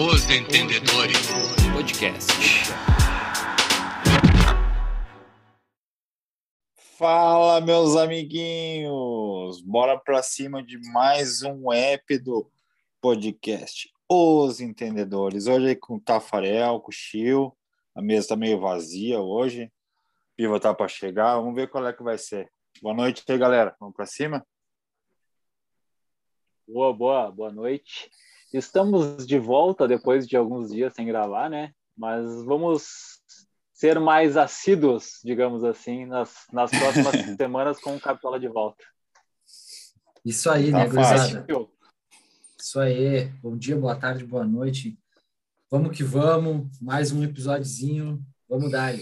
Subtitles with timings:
[0.00, 1.26] Os Entendedores
[1.72, 2.32] Podcast.
[6.96, 9.60] Fala, meus amiguinhos!
[9.60, 12.48] Bora para cima de mais um app do
[13.00, 15.48] podcast Os Entendedores.
[15.48, 17.52] Hoje aí com o Tafarel, com o Chil.
[17.92, 19.68] A mesa tá meio vazia hoje.
[20.36, 21.34] Piva tá para chegar.
[21.38, 22.48] Vamos ver qual é que vai ser.
[22.80, 23.74] Boa noite aí, galera.
[23.80, 24.46] Vamos para cima?
[26.68, 28.08] Boa, boa, boa noite.
[28.52, 31.72] Estamos de volta depois de alguns dias sem gravar, né?
[31.96, 33.18] Mas vamos
[33.72, 38.82] ser mais assíduos, digamos assim, nas, nas próximas semanas com o Capitola de volta.
[40.24, 41.46] Isso aí, tá né, gurizada?
[42.58, 43.26] Isso aí.
[43.42, 44.98] Bom dia, boa tarde, boa noite.
[45.70, 46.66] Vamos que vamos.
[46.80, 48.20] Mais um episódiozinho.
[48.48, 48.94] Vamos dar.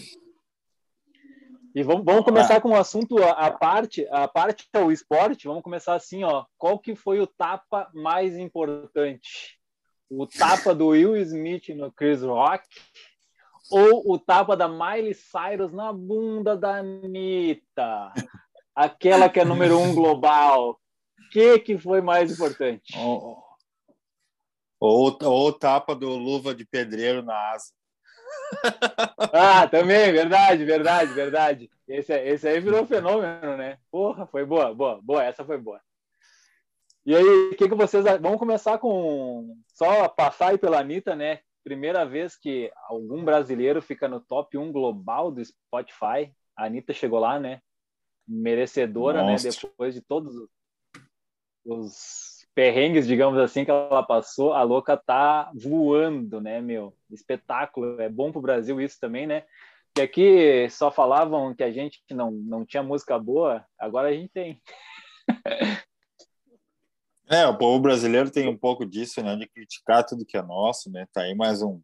[1.77, 2.61] E vamos, vamos começar ah.
[2.63, 5.47] com o um assunto a parte, a parte é o esporte.
[5.47, 6.47] Vamos começar assim, ó.
[6.57, 9.61] Qual que foi o tapa mais importante?
[10.09, 12.67] O tapa do Will Smith no Chris Rock
[13.71, 18.11] ou o tapa da Miley Cyrus na bunda da Anitta?
[18.75, 20.71] Aquela que é número um global.
[20.71, 22.99] O que, que foi mais importante?
[22.99, 23.45] Ou,
[24.81, 27.76] ou, ou o tapa do luva de pedreiro na asa.
[29.33, 31.71] ah, também, verdade, verdade, verdade.
[31.89, 33.79] Esse, esse aí virou fenômeno, né?
[33.91, 35.81] Porra, foi boa, boa, boa, essa foi boa.
[37.05, 38.05] E aí, o que, que vocês.
[38.21, 39.57] Vamos começar com.
[39.69, 41.41] Só passar aí pela Anitta, né?
[41.63, 46.35] Primeira vez que algum brasileiro fica no top 1 global do Spotify.
[46.57, 47.61] A Anitta chegou lá, né?
[48.27, 49.23] Merecedora?
[49.23, 49.49] Nossa.
[49.49, 49.55] né?
[49.63, 50.35] Depois de todos
[51.65, 56.97] os perrengues, digamos assim, que ela passou, a louca tá voando, né, meu?
[57.11, 58.01] Espetáculo.
[58.01, 59.45] É bom pro Brasil isso também, né?
[59.95, 64.31] Que aqui só falavam que a gente não, não tinha música boa, agora a gente
[64.31, 64.61] tem.
[67.29, 70.89] É, o povo brasileiro tem um pouco disso, né, de criticar tudo que é nosso,
[70.93, 71.09] né?
[71.13, 71.83] Tá aí mais um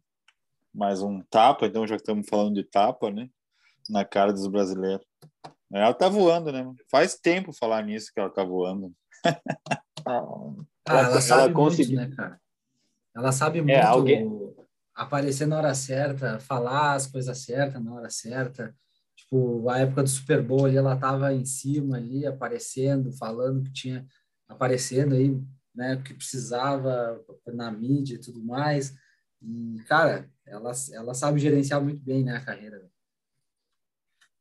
[0.73, 3.29] mais um tapa, então já estamos falando de tapa, né?
[3.89, 5.05] Na cara dos brasileiros.
[5.69, 6.65] Ela tá voando, né?
[6.89, 8.93] Faz tempo falar nisso que ela tá voando.
[10.05, 10.53] Ah,
[10.85, 11.97] ela, ela sabe conseguiu.
[11.97, 12.41] muito, né, cara?
[13.15, 14.53] Ela sabe é, muito é, alguém...
[14.93, 18.75] aparecer na hora certa, falar as coisas certas na hora certa.
[19.15, 23.71] Tipo, a época do Super Bowl ali, ela tava em cima ali, aparecendo, falando que
[23.71, 24.05] tinha
[24.47, 25.39] aparecendo aí,
[25.73, 28.93] né, que precisava na mídia e tudo mais.
[29.41, 32.89] E, cara, ela, ela sabe gerenciar muito bem, né, a carreira.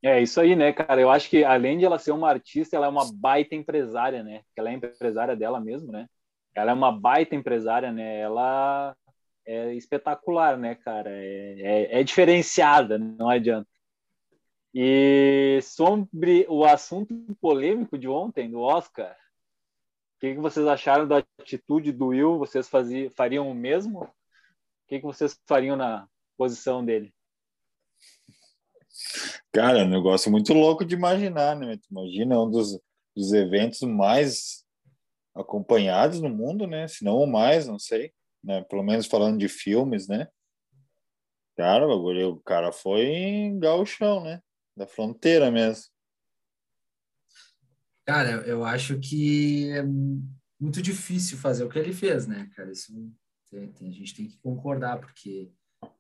[0.05, 1.01] É isso aí, né, cara?
[1.01, 4.43] Eu acho que além de ela ser uma artista, ela é uma baita empresária, né?
[4.57, 6.09] Ela é empresária dela mesmo, né?
[6.55, 8.19] Ela é uma baita empresária, né?
[8.21, 8.97] Ela
[9.47, 11.11] é espetacular, né, cara?
[11.11, 13.69] É, é, é diferenciada, não adianta.
[14.75, 19.13] E sobre o assunto polêmico de ontem, do Oscar,
[20.17, 22.39] o que, que vocês acharam da atitude do Will?
[22.39, 24.05] Vocês faziam, fariam o mesmo?
[24.05, 24.11] O
[24.89, 27.13] que, que vocês fariam na posição dele?
[29.53, 31.79] Cara, é um negócio muito louco de imaginar, né?
[31.91, 32.81] imagina um dos,
[33.15, 34.65] dos eventos mais
[35.35, 36.89] acompanhados no mundo, né?
[36.89, 38.63] Se não o mais, não sei, né?
[38.65, 40.27] Pelo menos falando de filmes, né?
[41.55, 44.41] Cara, o, o cara foi gauchão, né?
[44.75, 45.85] Da fronteira mesmo.
[48.07, 52.73] Cara, eu acho que é muito difícil fazer o que ele fez, né, cara?
[52.73, 52.91] Isso
[53.51, 55.53] tem, tem, a gente tem que concordar, porque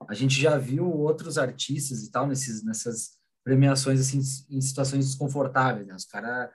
[0.08, 4.18] a gente já viu outros artistas e tal nesses, nessas premiações assim
[4.50, 5.94] em situações desconfortáveis, né?
[5.94, 6.50] Os caras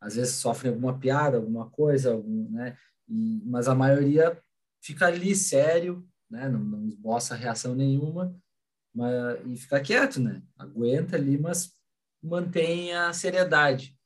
[0.00, 2.76] às vezes sofrem alguma piada, alguma coisa, algum, né?
[3.08, 4.40] E, mas a maioria
[4.82, 6.48] fica ali sério, né?
[6.48, 8.34] Não, não esboça reação nenhuma,
[8.94, 9.14] mas
[9.46, 10.42] e fica quieto, né?
[10.58, 11.72] Aguenta ali, mas
[12.22, 13.96] mantém a seriedade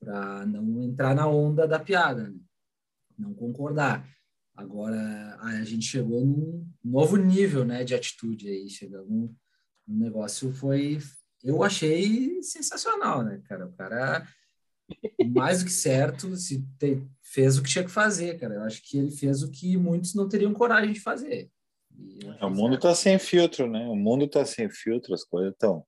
[0.00, 2.38] para não entrar na onda da piada, né?
[3.18, 4.08] não concordar.
[4.54, 9.30] Agora a gente chegou num novo nível, né, de atitude aí, chegamos
[9.88, 10.98] um negócio foi
[11.46, 13.66] eu achei sensacional, né, cara?
[13.66, 14.26] O cara
[15.28, 18.54] mais do que certo, se te, fez o que tinha que fazer, cara.
[18.54, 21.50] Eu acho que ele fez o que muitos não teriam coragem de fazer.
[22.40, 23.86] O mundo está sem filtro, né?
[23.86, 25.84] O mundo está sem filtro, as coisas estão.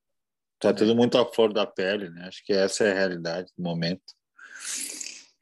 [0.59, 0.73] Tá é.
[0.73, 2.27] tudo muito à flor da pele, né?
[2.27, 4.15] Acho que essa é a realidade do momento.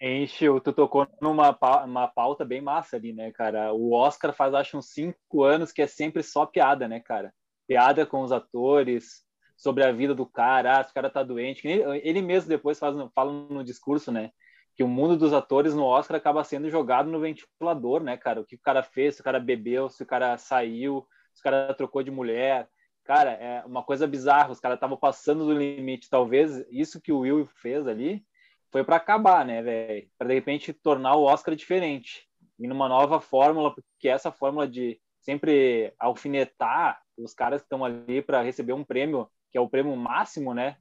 [0.01, 3.73] Encheu, tu tocou numa uma pauta bem massa ali, né, cara?
[3.73, 7.33] O Oscar faz, acho, uns cinco anos que é sempre só piada, né, cara?
[7.67, 9.26] Piada com os atores,
[9.57, 11.67] sobre a vida do cara, ah, esse cara tá doente.
[11.67, 14.31] Ele mesmo depois faz, fala no discurso, né?
[14.75, 18.41] Que o mundo dos atores no Oscar acaba sendo jogado no ventilador, né, cara?
[18.41, 21.45] O que o cara fez, se o cara bebeu, se o cara saiu, se o
[21.45, 22.69] cara trocou de mulher.
[23.05, 24.53] Cara, é uma coisa bizarra.
[24.53, 26.11] Os caras estavam passando do limite.
[26.11, 28.23] Talvez isso que o Will fez ali
[28.71, 30.09] foi para acabar, né, velho?
[30.19, 32.27] Para de repente tornar o Oscar diferente
[32.59, 38.23] e numa nova fórmula, porque essa fórmula de sempre alfinetar os caras que estão ali
[38.23, 40.77] para receber um prêmio, que é o prêmio máximo, né,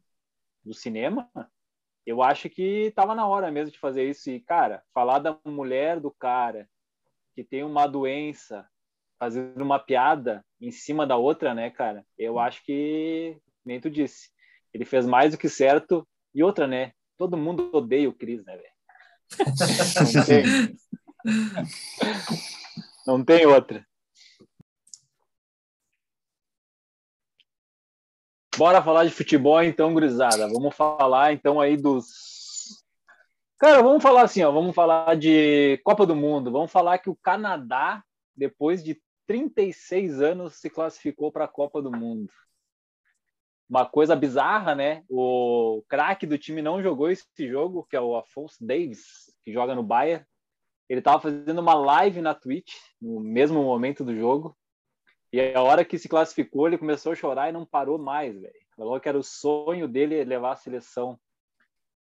[0.62, 1.30] do cinema,
[2.06, 4.30] eu acho que estava na hora mesmo de fazer isso.
[4.30, 6.68] E, cara, falar da mulher do cara
[7.34, 8.68] que tem uma doença,
[9.18, 12.06] fazendo uma piada em cima da outra, né, cara?
[12.18, 14.30] Eu acho que, nem tu disse,
[14.74, 16.06] ele fez mais do que certo.
[16.34, 16.92] E outra, né?
[17.18, 18.76] Todo mundo odeia o Cris, né, velho?
[20.14, 20.44] Não tem.
[23.08, 23.88] Não tem outra.
[28.58, 30.48] Bora falar de futebol então, gurizada.
[30.48, 32.82] Vamos falar então aí dos.
[33.60, 34.52] Cara, vamos falar assim, ó.
[34.52, 36.50] Vamos falar de Copa do Mundo.
[36.50, 38.02] Vamos falar que o Canadá,
[38.34, 38.98] depois de
[39.28, 42.32] 36 anos, se classificou para a Copa do Mundo.
[43.70, 45.04] Uma coisa bizarra, né?
[45.10, 49.76] O craque do time não jogou esse jogo, que é o Afonso Davis, que joga
[49.76, 50.26] no Bayern.
[50.88, 54.56] Ele estava fazendo uma live na Twitch no mesmo momento do jogo.
[55.36, 58.56] E a hora que se classificou, ele começou a chorar e não parou mais, velho.
[58.78, 61.20] Falou que era o sonho dele levar a seleção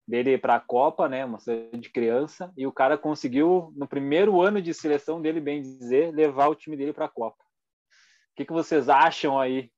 [0.06, 4.42] dele para a Copa, né, uma seleção de criança, e o cara conseguiu no primeiro
[4.42, 7.42] ano de seleção dele, bem dizer, levar o time dele para a Copa.
[7.42, 9.72] O que, que vocês acham aí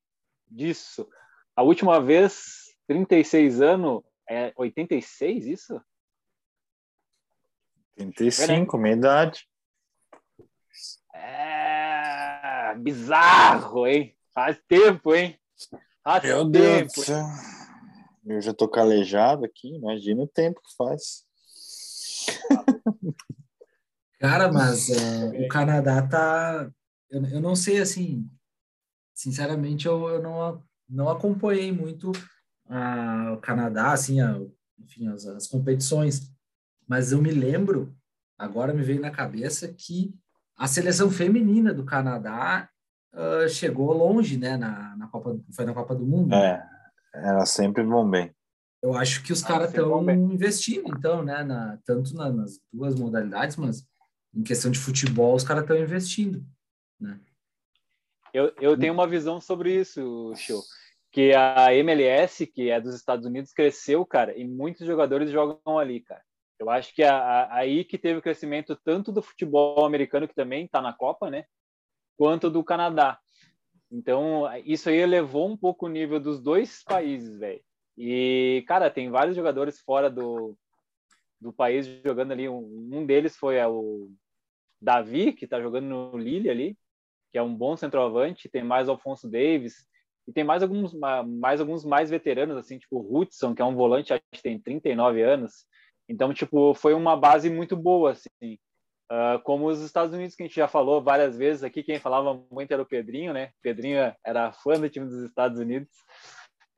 [0.51, 1.09] disso?
[1.55, 5.81] A última vez, 36 anos, é 86 isso?
[7.97, 9.49] 85, minha idade.
[11.15, 11.64] É
[12.77, 14.15] bizarro, hein?
[14.35, 15.39] Faz tempo, hein?
[16.03, 16.51] Faz Meu tempo.
[16.51, 17.27] Deus do céu.
[18.27, 21.25] Eu já tô calejado aqui, imagina o tempo que faz.
[24.19, 26.71] Cara, mas é, o Canadá tá.
[27.11, 28.29] Eu, eu não sei, assim.
[29.15, 32.11] Sinceramente, eu, eu não, não acompanhei muito
[32.67, 34.41] a, o Canadá, assim, a,
[34.79, 36.33] enfim, as, as competições.
[36.89, 37.95] Mas eu me lembro,
[38.39, 40.15] agora me veio na cabeça, que
[40.57, 42.69] a seleção feminina do Canadá
[43.13, 46.35] uh, chegou longe, né, na, na Copa, foi na Copa do Mundo.
[46.35, 46.65] É,
[47.15, 48.35] ela sempre vão bem.
[48.83, 53.57] Eu acho que os caras estão investindo, então, né, na, tanto na- nas duas modalidades,
[53.57, 53.83] mas
[54.35, 56.45] em questão de futebol, os caras estão investindo,
[57.01, 57.19] né?
[58.33, 60.61] Eu, eu tenho uma visão sobre isso, Show.
[61.13, 66.01] Que a MLS, que é dos Estados Unidos, cresceu, cara, e muitos jogadores jogam ali,
[66.01, 66.23] cara.
[66.59, 70.35] Eu acho que a, a- aí que teve o crescimento tanto do futebol americano, que
[70.35, 71.45] também está na Copa, né?
[72.17, 73.19] Quanto do Canadá.
[73.91, 77.63] Então, isso aí elevou um pouco o nível dos dois países, velho.
[77.97, 80.57] E, cara, tem vários jogadores fora do,
[81.41, 82.49] do país jogando ali.
[82.49, 84.11] Um, um deles foi é, o
[84.81, 86.79] Davi, que tá jogando no Lille ali,
[87.33, 88.49] que é um bom centroavante.
[88.49, 89.87] Tem mais Alfonso Davis.
[90.27, 93.65] E tem mais alguns ma- mais, alguns mais veteranos, assim, tipo o Hudson, que é
[93.65, 95.67] um volante, acho que tem 39 anos.
[96.09, 98.59] Então, tipo, foi uma base muito boa, assim.
[99.11, 102.43] Ah, como os Estados Unidos, que a gente já falou várias vezes aqui, quem falava
[102.51, 103.51] muito era o Pedrinho, né?
[103.63, 105.89] Pedrinho era fã do time dos Estados Unidos.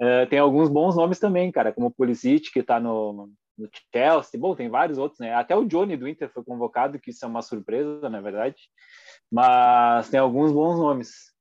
[0.00, 4.38] Ah, tem alguns bons nomes também, cara, como o Pulisic, que tá no, no Chelsea.
[4.40, 5.34] Bom, tem vários outros, né?
[5.34, 8.56] Até o Johnny do Inter foi convocado, que isso é uma surpresa, na verdade.
[9.31, 11.32] Mas tem alguns bons nomes.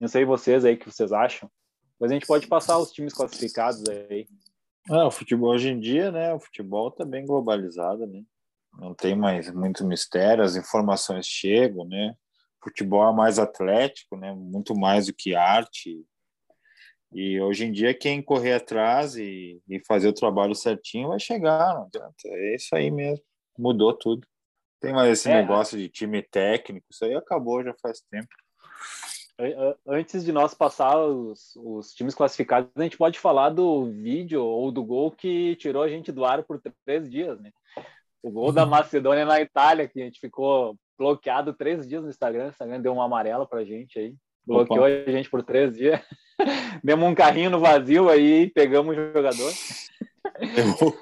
[0.00, 1.50] Não sei vocês aí o que vocês acham.
[1.92, 4.26] Depois a gente pode passar os times classificados aí.
[4.90, 6.32] Ah, o futebol hoje em dia, né?
[6.34, 8.22] O futebol tá bem globalizado, né?
[8.78, 12.14] Não tem mais muito mistério, as informações chegam, né?
[12.60, 14.32] O futebol é mais atlético, né?
[14.32, 16.04] Muito mais do que arte.
[17.12, 21.74] E hoje em dia, quem correr atrás e, e fazer o trabalho certinho vai chegar,
[21.74, 22.14] não adianta.
[22.24, 23.24] É isso aí mesmo.
[23.56, 24.26] Mudou tudo.
[24.80, 25.40] Tem mais esse É.
[25.40, 28.28] negócio de time técnico, isso aí acabou já faz tempo.
[29.38, 33.84] An- an- Antes de nós passar os, os times classificados, a gente pode falar do
[33.86, 37.50] vídeo ou do gol que tirou a gente do ar por três dias, né?
[38.22, 42.46] O gol da Macedônia na Itália, que a gente ficou bloqueado três dias no Instagram.
[42.46, 44.14] O Instagram deu uma amarela pra gente aí.
[44.46, 46.00] Bloqueou a gente por três dias.
[46.84, 49.52] Demos um carrinho no vazio aí, pegamos o jogador.
[50.40, 50.94] Errou.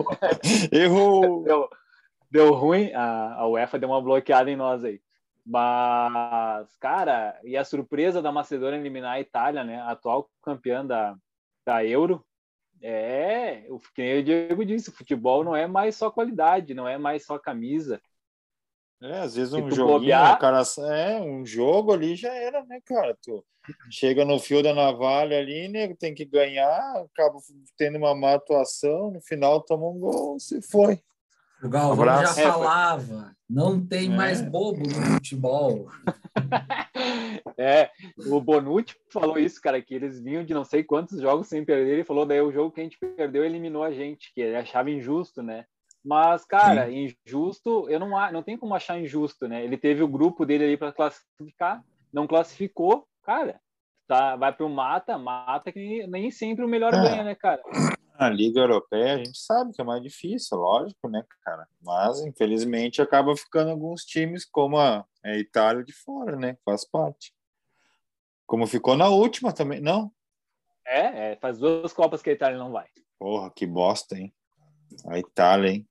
[0.73, 1.45] Errou.
[1.45, 1.69] Deu,
[2.31, 5.01] deu ruim, a, a UEFA deu uma bloqueada em nós aí.
[5.45, 9.81] Mas, cara, e a surpresa da Macedônia eliminar a Itália, né?
[9.83, 11.17] Atual campeã da,
[11.67, 12.25] da Euro.
[12.81, 16.99] É, o que o Diego disse, o futebol não é mais só qualidade, não é
[16.99, 18.01] mais só camisa.
[19.01, 20.63] É, às vezes um joguinho, bobear- cara,
[20.97, 23.17] é, um jogo ali já era, né, cara?
[23.21, 23.45] Tu
[23.91, 27.39] chega no fio da navalha ali, nego, tem que ganhar, acaba
[27.77, 31.01] tendo uma má atuação, no final toma um gol, se foi.
[31.62, 32.35] O Galvão Abraço.
[32.37, 34.16] já É, falava, não tem É.
[34.16, 35.88] mais bobo no futebol.
[37.59, 37.90] É,
[38.26, 41.92] o Bonucci falou isso, cara, que eles vinham de não sei quantos jogos sem perder.
[41.92, 44.90] Ele falou daí o jogo que a gente perdeu eliminou a gente, que ele achava
[44.90, 45.64] injusto, né?
[46.04, 49.62] Mas, cara, injusto, eu não, não tem como achar injusto, né?
[49.64, 53.61] Ele teve o grupo dele ali para classificar, não classificou, cara,
[54.09, 57.02] tá, vai para o mata, mata que nem sempre o melhor É.
[57.02, 57.62] ganha, né, cara?
[58.14, 61.66] A Liga Europeia, a gente sabe que é mais difícil, lógico, né, cara?
[61.81, 66.57] Mas, infelizmente, acaba ficando alguns times como a, a Itália de fora, né?
[66.64, 67.35] Faz parte.
[68.47, 69.81] Como ficou na última também.
[69.81, 70.12] Não?
[70.87, 72.87] É, é, faz duas Copas que a Itália não vai.
[73.19, 74.33] Porra, que bosta, hein?
[75.07, 75.88] A Itália, hein?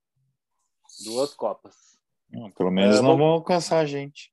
[1.03, 1.97] Duas Copas.
[2.55, 4.30] Pelo menos É, não vão alcançar a gente.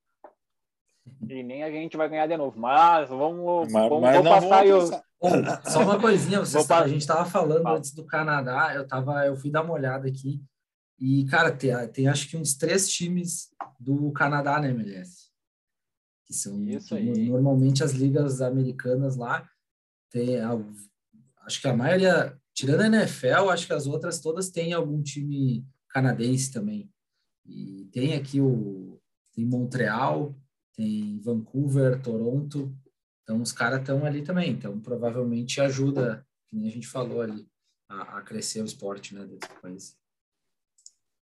[1.29, 2.59] E nem a gente vai ganhar de novo.
[2.59, 4.77] Mas vamos, Mas, vamos mas vou não vão passar aí o.
[4.77, 5.05] alcançar.
[5.21, 7.79] Ô, só uma coisinha, vocês, pa- a gente estava falando Fala.
[7.79, 10.41] antes do Canadá, eu tava, eu fui dar uma olhada aqui
[11.01, 13.49] e cara, tem, tem acho que uns três times
[13.81, 15.29] do Canadá na MLS,
[16.25, 17.29] que são Isso que aí.
[17.29, 19.49] normalmente as ligas americanas lá
[20.11, 20.57] tem, a-
[21.45, 25.67] acho que a maioria, tirando a NFL, acho que as outras todas têm algum time
[25.89, 26.89] canadense também.
[27.45, 29.01] E tem aqui o
[29.35, 30.35] tem Montreal,
[30.79, 32.73] tem Vancouver, Toronto.
[33.23, 34.53] Então os caras estão ali também.
[34.53, 37.47] Então provavelmente ajuda, que nem a gente falou ali,
[37.89, 39.99] a, a crescer o esporte, né, desse país.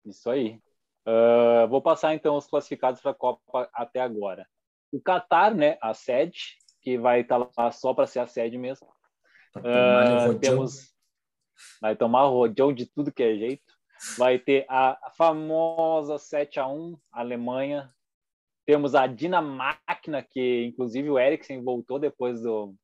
[0.06, 0.60] Isso aí.
[1.04, 4.46] Ah, vou passar então os classificados para a Copa até agora.
[4.92, 8.88] O Catar, né, a sede, que vai estar lá só para ser a sede mesmo.
[9.54, 10.38] Rodeio.
[10.38, 10.92] temos
[11.80, 13.72] vai tomar rodeio de tudo que é jeito.
[14.16, 17.92] Vai ter a famosa 7 a 1 Alemanha.
[18.64, 22.74] Temos a Dinamáquina, que inclusive o Eriksen voltou depois do,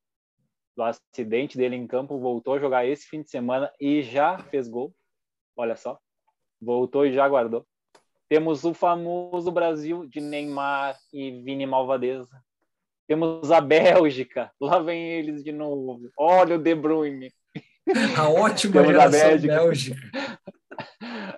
[0.76, 4.68] do acidente dele em campo, voltou a jogar esse fim de semana e já fez
[4.68, 4.94] gol.
[5.56, 5.99] Olha só.
[6.61, 7.66] Voltou e já guardou.
[8.28, 12.42] Temos o famoso Brasil de Neymar e Vini Malvadeza.
[13.06, 14.52] Temos a Bélgica.
[14.61, 16.11] Lá vem eles de novo.
[16.16, 17.32] Olha o De Bruyne.
[18.16, 19.54] A ótima Temos a geração Bélgica.
[19.54, 20.27] Bélgica.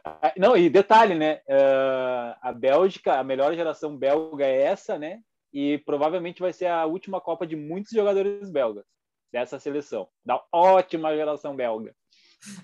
[0.04, 1.40] Ah, Não, e detalhe, né?
[1.49, 5.20] ah, a Bélgica, a melhor geração belga é essa, né?
[5.52, 8.84] E provavelmente vai ser a última Copa de muitos jogadores belgas
[9.32, 11.94] dessa seleção, da ótima geração belga.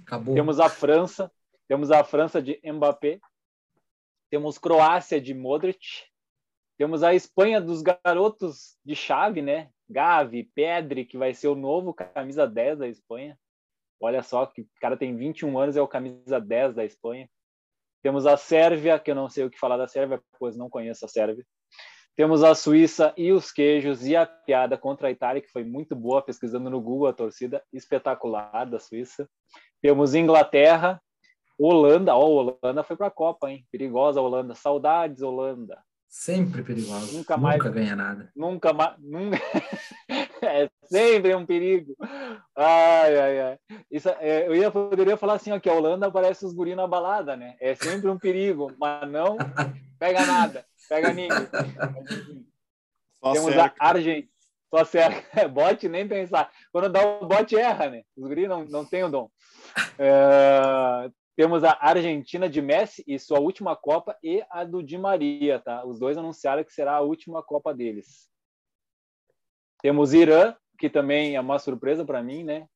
[0.03, 0.35] Acabou.
[0.35, 1.31] Temos a França,
[1.69, 3.21] temos a França de Mbappé,
[4.31, 6.05] temos Croácia de Modric,
[6.79, 9.71] temos a Espanha dos garotos de chave, né?
[9.89, 13.39] Gavi, Pedri, que vai ser o novo camisa 10 da Espanha.
[14.01, 17.29] Olha só que o cara tem 21 anos, é o camisa 10 da Espanha.
[18.03, 21.05] Temos a Sérvia, que eu não sei o que falar da Sérvia, pois não conheço
[21.05, 21.45] a Sérvia.
[22.15, 25.95] Temos a Suíça e os queijos e a piada contra a Itália, que foi muito
[25.95, 29.29] boa, pesquisando no Google a torcida espetacular da Suíça.
[29.83, 31.01] Temos Inglaterra,
[31.59, 32.25] Holanda, ó,
[32.63, 33.67] Holanda foi para a Copa, hein?
[33.71, 35.83] Perigosa Holanda, saudades Holanda.
[36.09, 37.17] Sempre perigoso.
[37.17, 38.31] Nunca Nunca, mais- ganha nada.
[38.35, 39.39] Nunca mais, nunca...
[40.43, 41.97] é sempre um perigo.
[42.57, 43.59] Ai, ai, ai.
[43.91, 46.87] Isso, é, eu ia, poderia falar assim, ó, que a Holanda parece os guri na
[46.87, 47.57] balada, né?
[47.61, 49.37] É sempre um perigo, mas não
[49.99, 51.31] pega nada, pega ninguém.
[53.23, 53.75] Só Temos cerca.
[53.79, 54.29] a Argentina.
[54.69, 55.49] Só cerca.
[55.49, 56.51] Bote nem pensar.
[56.73, 58.03] Quando dá o bote, erra, né?
[58.17, 59.31] Os guri não, não tem o dom.
[59.99, 65.61] É, temos a Argentina de Messi e sua última Copa e a do Di Maria,
[65.61, 65.85] tá?
[65.85, 68.29] Os dois anunciaram que será a última Copa deles.
[69.83, 72.67] Temos Irã, que também é uma surpresa para mim, né?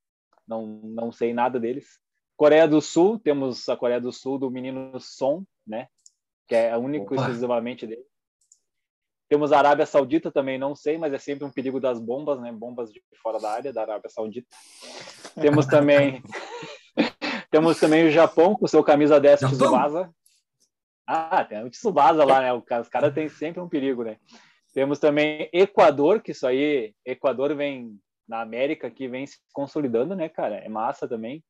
[0.47, 1.99] Não, não sei nada deles.
[2.37, 5.88] Coreia do Sul, temos a Coreia do Sul do menino Son, né?
[6.49, 7.16] Que é a única Opa.
[7.16, 8.04] exclusivamente dele.
[9.28, 12.50] Temos a Arábia Saudita também, não sei, mas é sempre um perigo das bombas, né?
[12.50, 14.49] Bombas de fora da área da Arábia Saudita.
[15.40, 16.23] Temos também
[17.50, 19.57] temos também o Japão com seu camisa 10 Japão?
[19.57, 20.14] Tsubasa.
[21.07, 22.52] Ah, tem o Tsubasa lá, né?
[22.52, 24.16] O Os caras têm sempre um perigo, né?
[24.73, 27.99] Temos também Equador, que isso aí, Equador vem
[28.29, 30.57] na América que vem se consolidando, né, cara?
[30.57, 31.43] É massa também.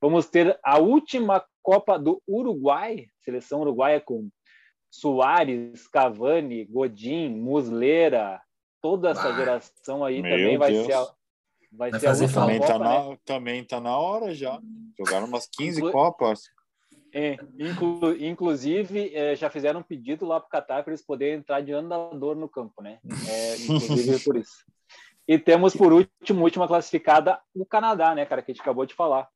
[0.00, 4.28] Vamos ter a última Copa do Uruguai, seleção uruguaia com
[4.90, 8.40] Soares, Cavani, Godin, Muslera,
[8.82, 10.86] toda essa Ah, geração aí também vai Deus.
[10.86, 11.04] ser a,
[11.72, 13.08] vai Vai ser a última Também tá, Copa, né?
[13.10, 14.60] na, também tá na hora já.
[14.98, 16.42] Jogaram umas 15 Inclu- Copas.
[17.16, 21.36] É, inclu- inclusive, é, já fizeram um pedido lá para o Qatar para eles poderem
[21.36, 22.98] entrar de andador no campo, né?
[23.28, 24.64] É, inclusive por isso.
[25.26, 28.94] E temos, por último, última classificada, o Canadá, né, cara, que a gente acabou de
[28.94, 29.28] falar.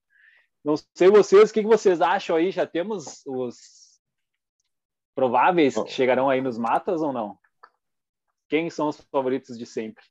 [0.64, 2.50] Não sei vocês, o que que vocês acham aí?
[2.50, 4.00] Já temos os
[5.14, 7.38] prováveis que chegarão aí nos matas ou não?
[8.49, 10.02] Quem são os favoritos de sempre?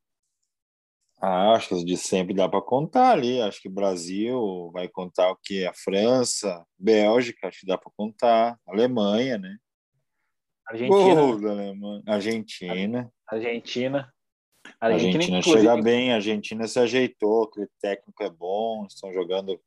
[1.19, 3.41] Ah, acho que de sempre dá para contar ali.
[3.41, 5.65] Acho que Brasil vai contar o que?
[5.65, 8.59] A França, Bélgica, acho que dá para contar.
[8.67, 9.57] Alemanha, né?
[10.67, 12.03] Argentina, Gol da Alemanha.
[12.05, 13.11] Argentina.
[13.27, 14.13] Argentina.
[14.79, 19.59] Argentina inclusive, chega bem, a Argentina se ajeitou, aquele técnico é bom, estão jogando.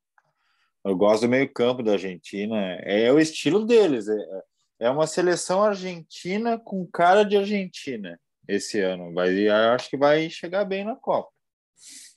[0.84, 4.08] Eu gosto do meio-campo da Argentina, é o estilo deles.
[4.08, 4.42] É,
[4.80, 8.18] é uma seleção argentina com cara de Argentina.
[8.46, 9.12] esse ano.
[9.12, 11.30] Vai, acho que vai chegar bem na Copa.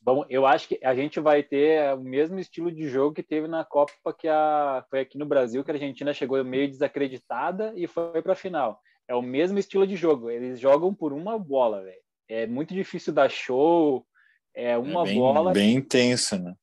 [0.01, 3.47] Bom, eu acho que a gente vai ter o mesmo estilo de jogo que teve
[3.47, 7.87] na Copa que a, foi aqui no Brasil, que a Argentina chegou meio desacreditada e
[7.87, 8.81] foi para a final.
[9.07, 10.29] É o mesmo estilo de jogo.
[10.29, 12.01] Eles jogam por uma bola, velho.
[12.27, 14.05] É muito difícil dar show.
[14.53, 15.53] É uma é bem, bola.
[15.53, 16.53] Bem intenso, né?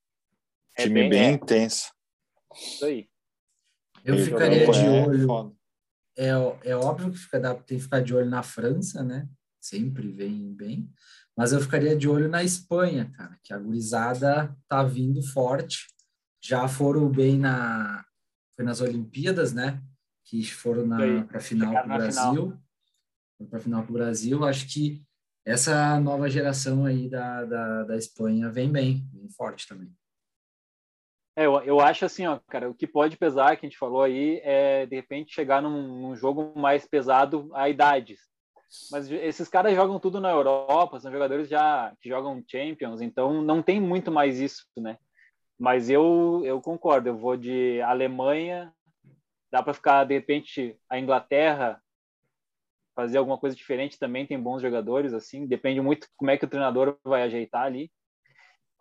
[0.77, 1.31] É Time bem- bem, é.
[1.31, 1.93] intenso.
[2.55, 3.09] Isso aí.
[4.05, 5.57] Eu Ele ficaria de é olho.
[6.17, 9.29] É, é óbvio que fica, dá, tem que ficar de olho na França, né?
[9.61, 10.91] Sempre vem bem.
[11.41, 15.87] Mas eu ficaria de olho na Espanha, cara, que a gurizada tá vindo forte.
[16.39, 18.05] Já foram bem na.
[18.55, 19.83] Foi nas Olimpíadas, né?
[20.27, 21.25] Que foram aí.
[21.25, 22.61] para final na Brasil.
[23.49, 24.45] Para final pro Brasil.
[24.45, 25.03] Acho que
[25.43, 29.91] essa nova geração aí da, da, da Espanha vem bem, vem forte também.
[31.35, 34.03] É, eu, eu acho assim, ó, cara, o que pode pesar, que a gente falou
[34.03, 38.21] aí, é de repente chegar num, num jogo mais pesado a idades.
[38.91, 43.63] Mas esses caras jogam tudo na Europa, são jogadores já que jogam Champions, então não
[43.63, 44.97] tem muito mais isso, né?
[45.59, 48.73] Mas eu, eu concordo, eu vou de Alemanha,
[49.51, 51.83] dá para ficar, de repente, a Inglaterra,
[52.95, 56.49] fazer alguma coisa diferente também, tem bons jogadores, assim, depende muito como é que o
[56.49, 57.91] treinador vai ajeitar ali.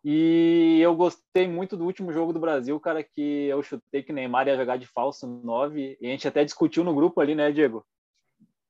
[0.04, 4.48] E eu gostei muito do último jogo do Brasil, cara, que eu chutei que Neymar
[4.48, 7.86] ia jogar de falso 9, e a gente até discutiu no grupo ali, né, Diego?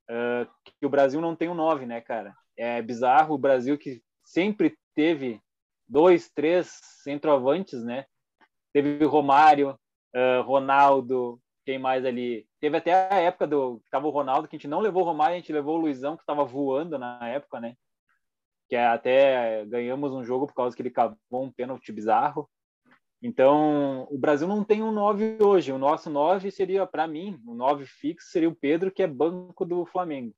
[0.09, 0.47] Ah,
[0.79, 2.35] que o Brasil não tem um 9, né, cara?
[2.57, 5.39] É bizarro o Brasil que sempre teve
[5.87, 8.05] dois, três centroavantes, né?
[8.73, 9.79] Teve Romário,
[10.15, 12.47] ah, Ronaldo, quem mais ali?
[12.59, 15.05] Teve até a época do que tava o Ronaldo, que a gente não levou o
[15.05, 17.75] Romário, a gente levou o Luizão, que estava voando na época, né?
[18.67, 22.49] Que até ganhamos um jogo por causa que ele cavou um pênalti bizarro.
[23.21, 25.71] Então, o Brasil não tem um 9 hoje.
[25.71, 29.65] O nosso 9 seria, para mim, o 9 fixo seria o Pedro, que é banco
[29.65, 30.33] do Flamengo.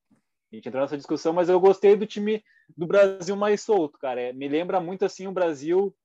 [0.51, 2.43] A gente entrou nessa discussão, mas eu gostei do time
[2.75, 4.19] do Brasil mais solto, cara.
[4.19, 5.95] É, me lembra muito assim o Brasil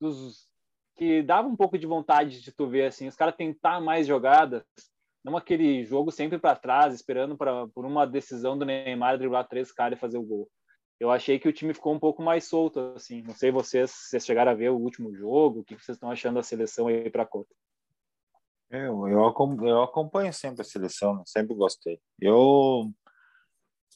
[0.00, 0.48] dos
[0.96, 4.64] que dava um pouco de vontade de tu ver assim, os caras tentar mais jogadas,
[5.24, 9.70] não aquele jogo sempre para trás, esperando pra, por uma decisão do Neymar driblar três
[9.70, 10.50] caras e fazer o gol.
[11.00, 13.22] Eu achei que o time ficou um pouco mais solto, assim.
[13.22, 16.10] Não sei vocês, se vocês chegaram a ver o último jogo, o que vocês estão
[16.10, 17.54] achando da seleção aí para a Copa?
[18.70, 21.22] Eu, eu, acom- eu acompanho sempre a seleção, né?
[21.24, 22.00] sempre gostei.
[22.20, 22.92] Eu,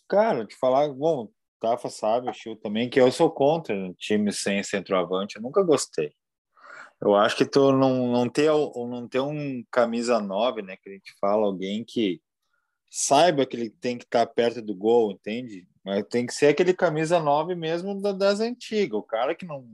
[0.09, 1.29] cara, te falar, bom,
[1.61, 6.13] Tafa sabe, o Chiu também, que eu sou contra time sem centroavante, eu nunca gostei.
[7.01, 10.93] Eu acho que tu não, não ter, não ter um camisa 9, né, que a
[10.93, 12.23] gente fala, alguém que
[12.91, 15.67] saiba que ele tem que estar perto do gol, entende?
[15.85, 19.67] Mas tem que ser aquele camisa 9 mesmo da- das antigas, o cara que não,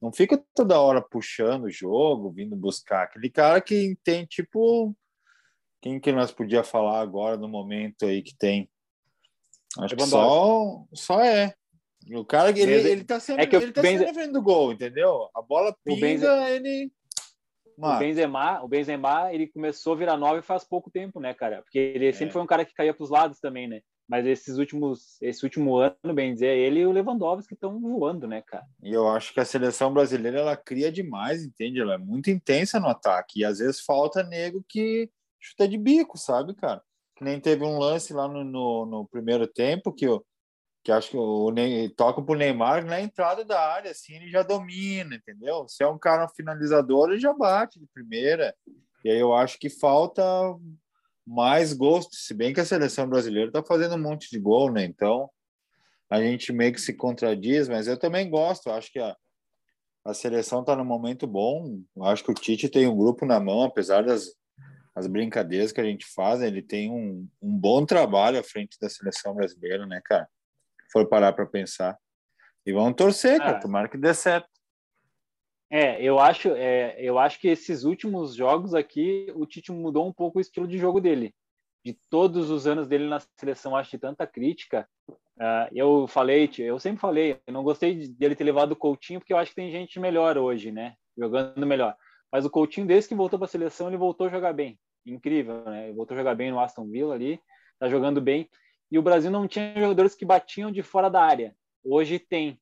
[0.00, 3.02] não fica toda hora puxando o jogo, vindo buscar.
[3.04, 4.94] Aquele cara que tem, tipo,
[5.80, 8.68] quem que nós podia falar agora no momento aí que tem?
[9.78, 11.54] Acho que só, só é.
[12.14, 14.14] O cara que ele, ele tá sempre, é que o ele tá Benze- sempre na
[14.20, 15.28] frente do gol, entendeu?
[15.34, 16.92] A bola pinga, Benze- ele.
[17.76, 18.00] O Mata.
[18.00, 21.62] Benzema, o Benzema, ele começou a virar nove faz pouco tempo, né, cara?
[21.62, 22.32] Porque ele sempre É.
[22.32, 23.80] foi um cara que caía para os lados também, né?
[24.12, 28.42] Mas esses últimos, esse último ano, bem dizer, ele e o Lewandowski estão voando, né,
[28.42, 28.66] cara?
[28.82, 31.80] E eu acho que a seleção brasileira ela cria demais, entende?
[31.80, 33.40] Ela é muito intensa no ataque.
[33.40, 35.08] E às vezes falta nego que
[35.40, 36.82] chuta de bico, sabe, cara?
[37.16, 40.22] Que nem teve um lance lá no, no, no primeiro tempo que, eu,
[40.84, 44.42] que acho que o Ney, toca pro Neymar na entrada da área, assim, ele já
[44.42, 45.66] domina, entendeu?
[45.66, 48.54] Se é um cara finalizador, ele já bate de primeira.
[49.02, 50.22] E aí eu acho que falta
[51.26, 54.84] mais gosto, se bem que a seleção brasileira tá fazendo um monte de gol, né?
[54.84, 55.30] Então,
[56.10, 58.70] a gente meio que se contradiz, mas eu também gosto.
[58.70, 59.16] Acho que a,
[60.04, 61.80] a seleção está num momento bom.
[62.02, 64.34] Acho que o Tite tem um grupo na mão, apesar das
[64.94, 68.90] as brincadeiras que a gente faz, ele tem um, um bom trabalho à frente da
[68.90, 70.28] seleção brasileira, né, cara?
[70.92, 71.98] For parar para pensar.
[72.66, 73.56] E vamos torcer, cara.
[73.56, 73.60] Ah.
[73.60, 74.48] Tomara que dê certo.
[75.74, 80.12] É, eu acho, é, eu acho que esses últimos jogos aqui, o Tite mudou um
[80.12, 81.34] pouco o estilo de jogo dele.
[81.82, 84.86] De todos os anos dele na seleção, acho de tanta crítica.
[85.40, 89.18] ah, eu falei, eu sempre falei, eu não gostei de- dele ter levado o Coutinho,
[89.20, 90.94] porque eu acho que tem gente melhor hoje, né?
[91.16, 91.96] Jogando melhor.
[92.30, 94.78] Mas o Coutinho, desde que voltou para a seleção, ele voltou a jogar bem.
[95.06, 95.86] Incrível, né?
[95.86, 97.40] Ele voltou a jogar bem no Aston Villa ali,
[97.78, 98.48] tá jogando bem.
[98.90, 101.56] E o Brasil não tinha jogadores que batiam de fora da área.
[101.84, 102.60] Hoje tem,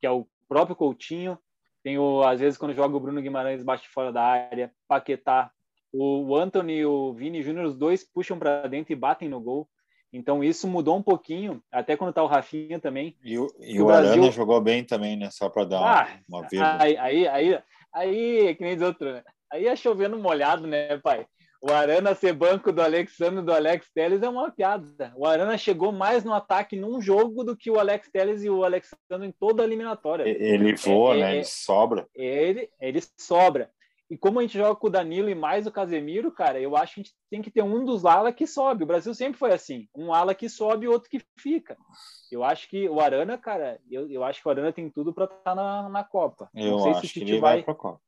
[0.00, 1.38] que é o próprio Coutinho,
[1.82, 5.50] tem o, às vezes quando joga o Bruno Guimarães bate fora da área, Paquetá,
[5.92, 9.68] o, Anthony e o Vini Júnior, os dois puxam para dentro e batem no gol.
[10.12, 13.16] Então isso mudou um pouquinho, até quando tá o Rafinha também.
[13.22, 15.30] E o, e O o Brasil- Arana jogou bem também, né?
[15.30, 16.82] Só para dar uma, Ah, uma vírgula.
[16.82, 17.62] Aí, aí, aí,
[17.92, 19.22] aí, que nem diz outro, né?
[19.52, 21.26] Aí é chovendo molhado, né, pai?
[21.60, 25.12] O Arana ser banco do Alexandre do Alex Telles é uma piada.
[25.16, 28.64] O Arana chegou mais no ataque num jogo do que o Alex Telles e o
[28.64, 30.24] Alexandre em toda a eliminatória.
[30.28, 31.30] Ele voa, É, né?
[31.30, 32.06] é, Ele sobra.
[32.14, 33.70] Ele, ele sobra.
[34.10, 36.94] E como a gente joga com o Danilo e mais o Casemiro, cara, eu acho
[36.94, 38.84] que a gente tem que ter um dos ala que sobe.
[38.84, 41.76] O Brasil sempre foi assim: um ala que sobe e outro que fica.
[42.32, 45.26] Eu acho que o Arana, cara, eu, eu acho que o Arana tem tudo para
[45.26, 46.48] estar na, na Copa.
[46.54, 48.00] Eu não sei se acho o que Tite ele vai, vai pra Copa.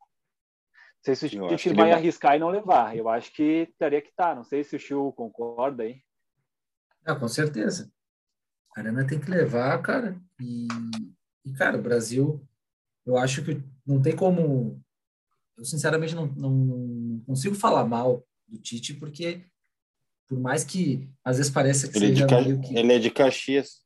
[1.09, 2.97] Não sei se o Tite vai arriscar e não levar.
[2.97, 4.37] Eu acho que teria que estar.
[4.37, 6.03] Não sei se o Chiu concorda aí.
[7.07, 7.91] Ah, com certeza.
[8.77, 10.21] A Arana tem que levar, cara.
[10.41, 10.69] E,
[11.45, 12.47] e, cara, o Brasil,
[13.07, 14.81] eu acho que não tem como.
[15.57, 19.43] Eu, sinceramente, não, não, não consigo falar mal do Tite, porque,
[20.29, 22.77] por mais que às vezes pareça que Ele é, de seja Ca- meio que.
[22.79, 23.81] ele é de Caxias.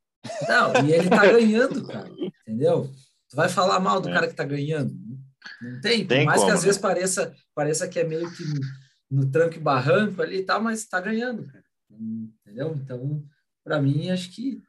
[0.48, 2.10] Não, e ele tá ganhando, cara.
[2.42, 2.90] Entendeu?
[3.28, 4.12] Tu vai falar mal do É.
[4.12, 4.94] cara que tá ganhando?
[5.60, 6.06] Não tem.
[6.06, 6.66] Por Tem mais como, que às né?
[6.66, 8.44] vezes pareça, pareça que é meio que
[9.10, 11.64] no, no tranco e barranco ali e tal, mas tá ganhando, cara.
[11.90, 12.74] Entendeu?
[12.76, 13.22] Então,
[13.62, 14.62] para mim, acho que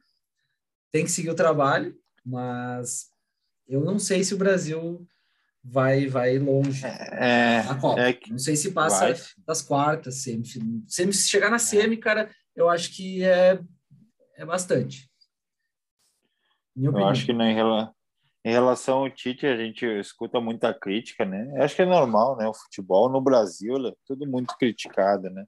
[0.92, 3.08] tem que seguir o trabalho, mas
[3.66, 5.06] eu não sei se o Brasil
[5.62, 8.00] vai vai longe É, na Copa.
[8.02, 9.14] é que Não sei se passa vai.
[9.46, 10.44] das quartas, semi,
[10.86, 13.58] semi, se chegar na semi, cara, eu acho que é,
[14.36, 15.10] é bastante.
[16.76, 17.08] Eu opinião.
[17.08, 17.52] acho que né,
[18.46, 21.50] em, rela- em relação ao Tite, a gente escuta muita crítica, né?
[21.56, 22.48] Eu acho que é normal, né?
[22.48, 25.44] O futebol no Brasil é tudo muito criticado, né?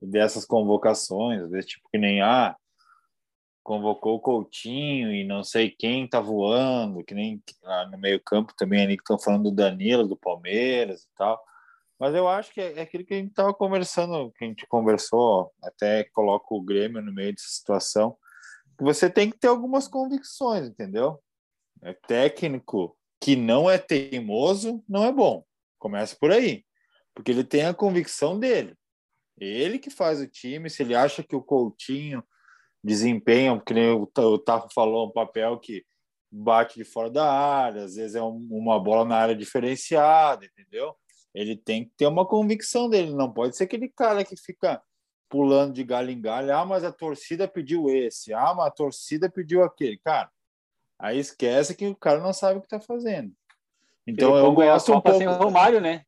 [0.00, 2.56] Dessas convocações, desse tipo que nem ah,
[3.62, 8.82] convocou o Coutinho e não sei quem tá voando, que nem lá no meio-campo também
[8.84, 11.40] ali que estão falando do Danilo, do Palmeiras e tal.
[11.98, 14.66] Mas eu acho que é é aquilo que a gente estava conversando, que a gente
[14.66, 18.16] conversou, até coloca o Grêmio no meio dessa situação
[18.80, 21.20] você tem que ter algumas convicções, entendeu?
[21.84, 25.44] É técnico que não é teimoso, não é bom.
[25.78, 26.64] Começa por aí,
[27.14, 28.74] porque ele tem a convicção dele.
[29.38, 32.24] Ele que faz o time, se ele acha que o Coutinho
[32.82, 35.84] desempenha, porque o Ta- o Tafa falou, um papel que
[36.30, 40.94] bate de fora da área, às vezes é um- uma bola na área diferenciada, entendeu?
[41.34, 44.82] Ele tem que ter uma convicção dele, não pode ser aquele cara que fica
[45.28, 46.54] pulando de galho em galho.
[46.56, 48.32] Ah, mas a torcida pediu esse.
[48.32, 49.98] Ah, mas a torcida pediu aquele.
[49.98, 50.30] Cara,
[51.04, 53.30] aí esquece que o cara não sabe o que está fazendo.
[54.06, 55.18] Então eu gosto um pouco.
[55.18, 56.02] sem o Romário, né?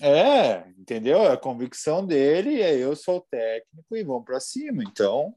[0.00, 1.18] É, entendeu?
[1.18, 4.82] É a convicção dele, é eu sou o técnico e vamos para cima.
[4.82, 5.34] Então,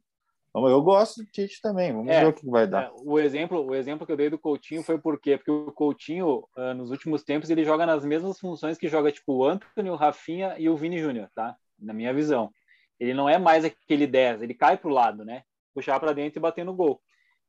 [0.56, 1.92] eu gosto do Tite também.
[1.92, 2.84] Vamos É, ver o que vai dar.
[2.86, 5.38] É, o exemplo, o exemplo que eu dei do Coutinho foi por quê?
[5.38, 9.34] Porque o Coutinho, ah, nos últimos tempos, ele joga nas mesmas funções que joga tipo
[9.34, 11.58] o Anthony, o Rafinha e o Vini Júnior, tá?
[11.78, 12.52] Na minha visão.
[13.00, 15.44] Ele não é mais aquele 10, ele cai pro lado, né?
[15.74, 17.02] Puxar para dentro e bater no gol.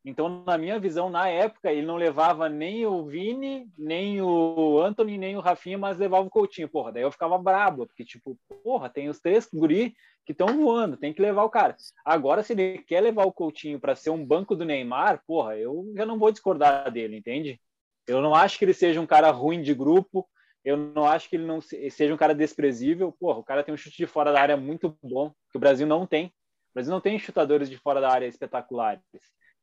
[0.05, 5.17] Então, na minha visão, na época, ele não levava nem o Vini, nem o Anthony,
[5.17, 6.69] nem o Rafinha, mas levava o Coutinho.
[6.69, 9.95] Porra, daí eu ficava brabo, porque, tipo, porra, tem os três guri
[10.27, 11.75] que estão voando, tem que levar o cara.
[12.05, 15.91] Agora, se ele quer levar o Coutinho para ser um banco do Neymar, porra, eu
[15.97, 17.59] já não vou discordar dele, entende?
[18.07, 20.29] Eu não acho que ele seja um cara ruim de grupo,
[20.65, 23.13] eu não acho que ele não se- seja um cara desprezível.
[23.13, 25.87] Porra, o cara tem um chute de fora da área muito bom, que o Brasil
[25.87, 26.27] não tem.
[26.27, 29.03] O Brasil não tem chutadores de fora da área espetaculares.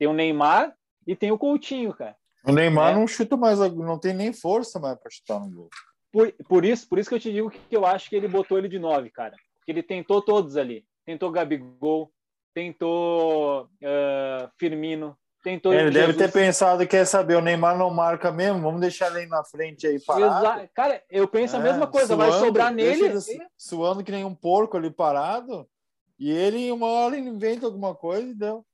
[0.02, 0.74] Tem o Neymar
[1.06, 2.16] e tem o Coutinho, cara.
[2.44, 2.96] O Neymar É.
[2.96, 5.70] não chuta mais, não tem nem força mais para chutar no gol.
[6.12, 8.58] Por, por isso, por isso que eu te digo que eu acho que ele botou
[8.58, 9.36] ele de nove, cara.
[9.60, 10.84] Porque ele tentou todos ali.
[11.06, 12.12] Tentou Gabigol,
[12.52, 15.72] tentou ah, Firmino, tentou.
[15.72, 16.34] Ele deve ter Jesus.
[16.34, 20.04] pensado, quer saber, o Neymar não marca mesmo, vamos deixar ele aí na frente aí
[20.04, 20.62] parado.
[20.64, 23.14] Exa- Cara, eu penso a É, mesma coisa, vai suando, sobrar deixa nele.
[23.28, 25.70] ele suando que nem um porco ali parado.
[26.18, 28.66] E ele, uma hora, ele inventa alguma coisa e deu.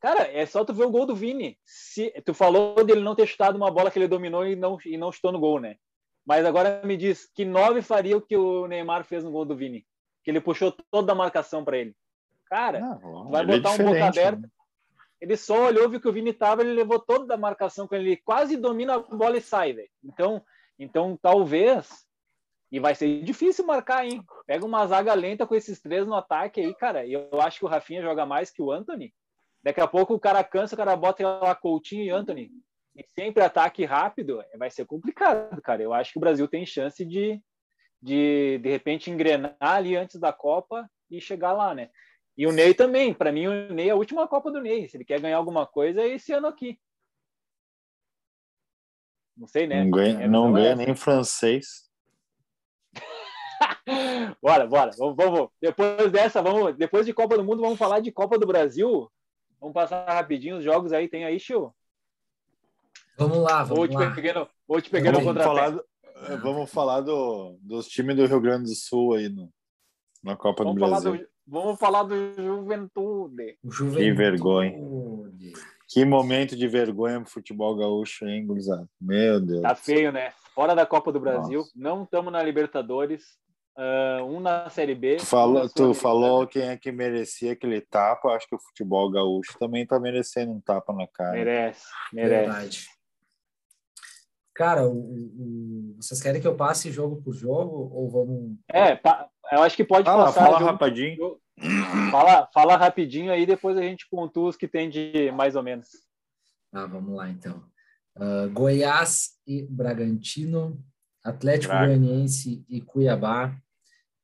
[0.00, 1.58] Cara, é só tu ver o gol do Vini.
[1.64, 4.96] Se, tu falou dele não ter chutado uma bola que ele dominou e não, e
[4.96, 5.76] não chutou no gol, né?
[6.24, 9.56] Mas agora me diz que nove faria o que o Neymar fez no gol do
[9.56, 9.84] Vini.
[10.22, 11.96] Que ele puxou toda a marcação para ele.
[12.46, 12.98] Cara, Ah,
[13.30, 14.40] vai ele é botar um boca aberta.
[14.42, 14.48] né?
[15.20, 18.16] ele só olhou, viu que o Vini tava, ele levou toda a marcação com ele,
[18.18, 19.88] quase domina a bola e sai, velho.
[20.04, 20.42] Então,
[20.78, 22.06] então talvez
[22.70, 24.22] e vai ser difícil marcar, hein?
[24.46, 27.06] Pega uma zaga lenta com esses três no ataque aí, cara.
[27.06, 29.12] E eu acho que o Rafinha joga mais que o Anthony.
[29.62, 32.50] Daqui a pouco o cara cansa, o cara bota lá Coutinho e Anthony.
[32.96, 35.82] E sempre ataque rápido, vai ser complicado, cara.
[35.82, 37.40] Eu acho que o Brasil tem chance de,
[38.02, 41.90] de, de repente, engrenar ali antes da Copa e chegar lá, né?
[42.36, 43.12] E o Ney também.
[43.12, 44.88] Para mim, o Ney é a última Copa do Ney.
[44.88, 46.78] Se ele quer ganhar alguma coisa, é esse ano aqui.
[49.36, 49.84] Não sei, né?
[49.84, 51.88] Não ganha, não é ganha nem francês.
[54.42, 54.90] bora, bora.
[54.98, 55.48] Vamos, vamos.
[55.60, 56.76] Depois dessa, vamos.
[56.76, 59.08] Depois de Copa do Mundo, vamos falar de Copa do Brasil.
[59.60, 61.08] Vamos passar rapidinho os jogos aí.
[61.08, 61.72] Tem aí, Chiu?
[63.16, 64.14] Vamos lá, Ou vamos te lá.
[64.14, 65.84] peguei no, ou te peguei no Vamos falar, do-
[66.42, 69.28] vamos falar do, dos times do Rio Grande do Sul aí.
[69.28, 69.50] No,
[70.22, 71.20] na Copa do Vamos falar Brasil.
[71.22, 73.58] do, vamos falar do Juventude.
[73.64, 74.04] Juventude.
[74.04, 74.72] Que vergonha.
[75.88, 78.86] Que momento de vergonha pro futebol gaúcho, hein, gurizada?
[79.00, 79.62] Meu Deus.
[79.62, 80.32] Tá feio, né?
[80.54, 81.72] Fora da Copa do Brasil, Nossa.
[81.74, 83.38] não estamos na Libertadores,
[83.78, 85.16] ah, um na Série B.
[85.16, 88.28] Tu falou, tu falou quem é que merecia aquele tapa.
[88.30, 91.32] Acho que o futebol gaúcho também tá merecendo um tapa na cara.
[91.32, 92.44] Merece, merece.
[92.46, 92.86] Verdade.
[94.54, 98.56] Cara, o, o- vocês querem que eu passe jogo por jogo ou vamos.
[98.68, 100.44] É, pa- eu acho que pode Fala, passar.
[100.44, 101.16] fala jogo- rapidinho.
[101.16, 101.40] jogo-
[102.10, 105.88] Fala, fala rapidinho aí, depois a gente pontua os que tem de mais ou menos.
[106.72, 107.64] Ah, vamos lá então.
[108.16, 110.78] Ah, Goiás e Bragantino,
[111.24, 111.86] Atlético Braga.
[111.86, 113.56] Goianiense e Cuiabá,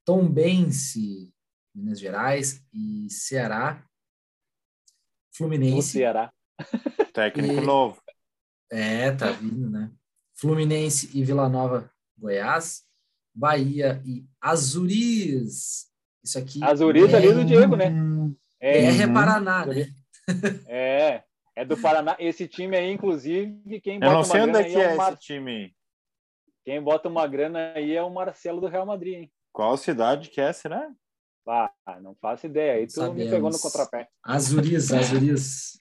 [0.05, 1.33] Tombense,
[1.75, 3.85] Minas Gerais e Ceará,
[5.33, 5.93] O Fluminense.
[5.93, 6.33] Ceará.
[7.13, 8.01] Técnico E- novo.
[8.71, 9.91] É, tá vindo, né?
[10.37, 12.85] Fluminense e Vila Nova, Goiás,
[13.35, 15.91] Bahia e Azuris.
[16.25, 16.63] Isso aqui.
[16.65, 17.87] Azuris é, ali do Diego, né?
[18.61, 19.15] É, É, Uhum.
[19.15, 19.95] Paraná, né?
[20.67, 21.23] é,
[21.55, 22.17] é do Paraná.
[22.19, 24.81] Esse time aí, inclusive, quem Eu bota não uma sei onde grana é aí que
[24.81, 25.13] é é o Mar...
[25.13, 25.77] esse time.
[26.65, 29.33] Quem bota uma grana aí é o Marcelo do Real Madrid, hein?
[29.55, 30.91] Qual cidade que é, será?
[31.47, 31.71] Ah,
[32.03, 32.73] não faço ideia.
[32.75, 33.31] Aí tu me Sabemos.
[33.31, 34.09] pegou no contrapé.
[34.25, 35.81] Azuris, Azuris.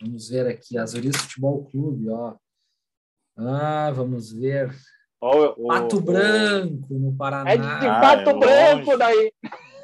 [0.00, 2.34] Vamos ver aqui, Azuris Futebol Clube, ó.
[3.36, 4.74] Ah, vamos ver.
[5.20, 7.50] Ó, o- Pato Branco, no Paraná.
[7.50, 8.96] É de Ah, Pato é Branco longe.
[8.98, 9.32] daí.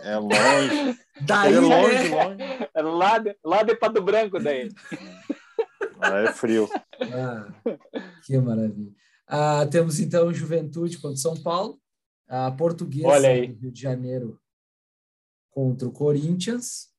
[0.03, 0.99] É longe.
[1.27, 1.67] Daí, é né?
[1.83, 2.69] longe, longe.
[2.75, 4.69] É lá de, lá de Pato Branco daí.
[6.01, 6.69] Ah, é frio.
[7.13, 7.49] Ah,
[8.25, 8.93] que maravilha.
[9.27, 11.81] Ah, temos então Juventude contra São Paulo,
[12.29, 13.07] a Portuguesa
[13.47, 14.41] do Rio de Janeiro
[15.51, 16.93] contra o Corinthians,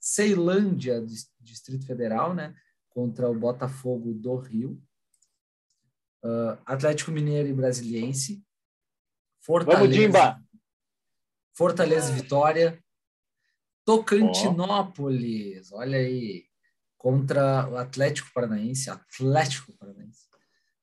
[0.00, 2.54] Ceilândia, Dis- Distrito Federal, né,
[2.90, 4.80] contra o Botafogo do Rio,
[6.26, 8.42] Ah, Atlético Mineiro e Brasiliense,
[9.40, 10.42] Fortaleza, Vamos!
[11.52, 12.82] Fortaleza e Vitória,
[13.84, 16.46] Tocantinópolis, olha aí,
[16.96, 20.26] contra o Atlético Paranaense, Atlético Paranaense,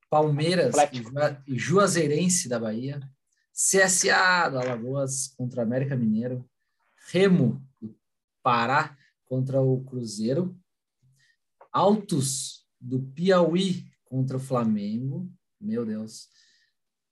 [0.10, 1.12] Palmeiras Atlético.
[1.48, 3.00] E Juazeirense da Bahia,
[3.54, 6.46] CSA do Alagoas contra o América Mineiro,
[7.12, 7.96] Remo do
[8.44, 10.56] Pará contra o Cruzeiro,
[11.72, 16.28] Altos do Piauí contra o Flamengo, meu Deus,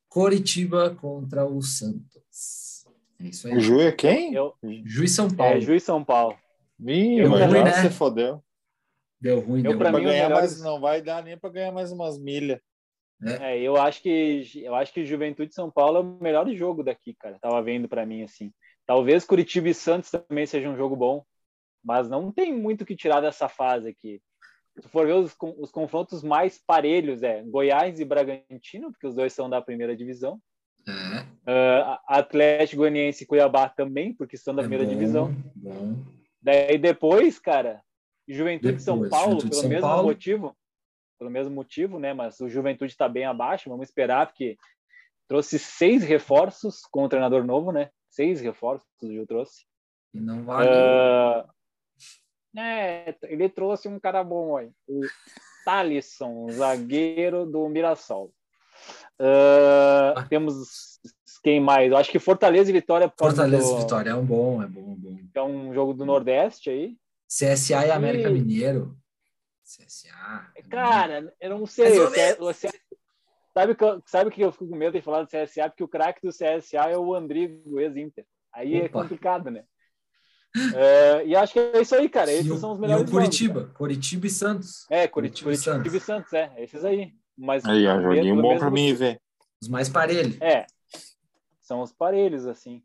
[0.07, 2.83] Coritiba contra o Santos.
[3.19, 3.55] É isso aí.
[3.55, 4.33] O Ju é quem?
[4.33, 4.53] Eu,
[4.85, 5.57] Juiz São Paulo.
[5.57, 6.37] é Juiz São Paulo.
[6.79, 7.81] Ih, Eu mas ruim, né?
[7.81, 8.43] se fodeu.
[9.21, 10.01] Deu ruim, Eu, deu pra Pra ruim.
[10.05, 12.59] mim, ganhar melhores- mais, não vai dar nem pra ganhar mais umas milhas.
[13.23, 17.13] É, eu acho que eu acho que Juventude São Paulo é o melhor jogo daqui,
[17.13, 17.37] cara.
[17.39, 18.51] Tava vendo pra mim assim.
[18.85, 21.23] Talvez Curitiba e Santos também seja um jogo bom,
[21.83, 24.21] mas não tem muito o que tirar dessa fase aqui.
[24.79, 29.33] Se for ver os, os confrontos mais parelhos, é Goiás e Bragantino, porque os dois
[29.33, 30.39] são da primeira divisão.
[30.87, 35.35] É, Ah, Atlético Goianiense e Cuiabá também, porque são da é primeira bom, divisão.
[35.55, 35.95] Bom.
[36.41, 37.81] Daí depois, cara,
[38.27, 40.03] Juventude de São Depois, Paulo, Juventude de pelo São mesmo Paulo.
[40.07, 40.57] motivo,
[41.19, 42.13] pelo mesmo motivo, né?
[42.13, 44.57] Mas o Juventude está bem abaixo, vamos esperar, porque
[45.27, 47.91] trouxe seis reforços com o treinador novo, né?
[48.09, 49.65] Seis reforços o Gil trouxe.
[50.13, 50.69] E não vale.
[50.71, 51.45] Ah,
[52.57, 55.01] é, ele trouxe um cara bom aí, o
[55.63, 58.33] Thalisson, zagueiro do Mirassol.
[59.19, 60.99] Ah, temos
[61.43, 61.91] quem mais?
[61.91, 63.11] Eu acho que Fortaleza e Vitória.
[63.17, 65.19] Fortaleza do- e Vitória é um bom, é bom, é bom.
[65.35, 66.97] É um jogo do Nordeste aí.
[67.27, 68.97] CSA e América E- Mineiro.
[69.69, 70.51] CSA.
[70.55, 70.69] é bom.
[70.69, 71.99] Cara, eu não sei.
[71.99, 72.53] O C- o
[73.53, 75.69] Sabe que, eu- sabe que eu fico com medo de falar do CSA?
[75.69, 78.25] Porque o craque do CSA é o Andrigo, ex-Inter.
[78.53, 79.01] Aí é Opa.
[79.01, 79.63] complicado, né?
[80.75, 82.31] É, e acho que é isso aí, cara.
[82.31, 83.71] E Esses o, são os e melhores o jogos, Curitiba.
[83.75, 84.85] Curitiba e Santos.
[84.89, 85.93] É, Curit- Curitiba e Curitiba, Santos.
[85.93, 86.53] e Santos, é.
[86.63, 87.13] Esses aí.
[87.37, 89.21] Mas Aí, ó, joguinho bom mesmo pra mim ver.
[89.61, 90.39] Os mais parelhos.
[90.41, 90.65] É,
[91.61, 92.81] são os parelhos, assim.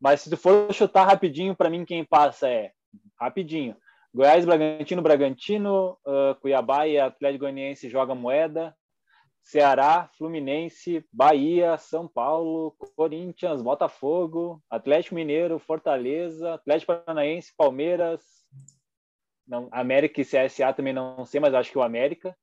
[0.00, 2.72] Mas se tu for chutar rapidinho, para mim quem passa é
[3.18, 3.76] rapidinho.
[4.14, 8.74] Goiás, Bragantino, Bragantino, ah, Cuiabá e Atlético Goianiense joga moeda.
[9.42, 18.24] Ceará, Fluminense, Bahia, São Paulo, Corinthians, Botafogo, Atlético Mineiro, Fortaleza, Atlético Paranaense, Palmeiras,
[19.46, 22.36] não, América e CSA também não sei, mas acho que o América,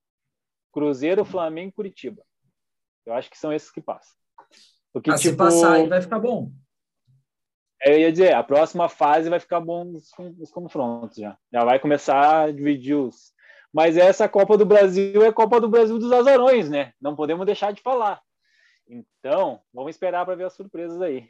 [0.71, 2.23] Cruzeiro, Flamengo Curitiba.
[3.05, 4.15] Eu acho que são esses que passam.
[4.93, 6.53] Porque, Ah, se tipo, passar aí vai ficar bom.
[7.85, 11.37] Eu ia dizer, a próxima fase vai ficar bom os, os confrontos já.
[11.51, 13.33] Já vai começar a dividir os.
[13.71, 16.93] Mas essa Copa do Brasil é a Copa do Brasil dos azarões, né?
[17.01, 18.21] Não podemos deixar de falar.
[18.87, 21.29] Então, vamos esperar para ver as surpresas aí.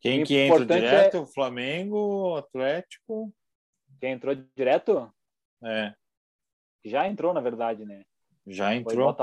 [0.00, 1.26] Quem que entra importante direto?
[1.26, 3.32] Flamengo, Atlético.
[4.00, 5.12] Quem entrou direto?
[5.64, 5.92] É,
[6.84, 8.04] Já entrou, na verdade, né?
[8.46, 9.14] já entrou.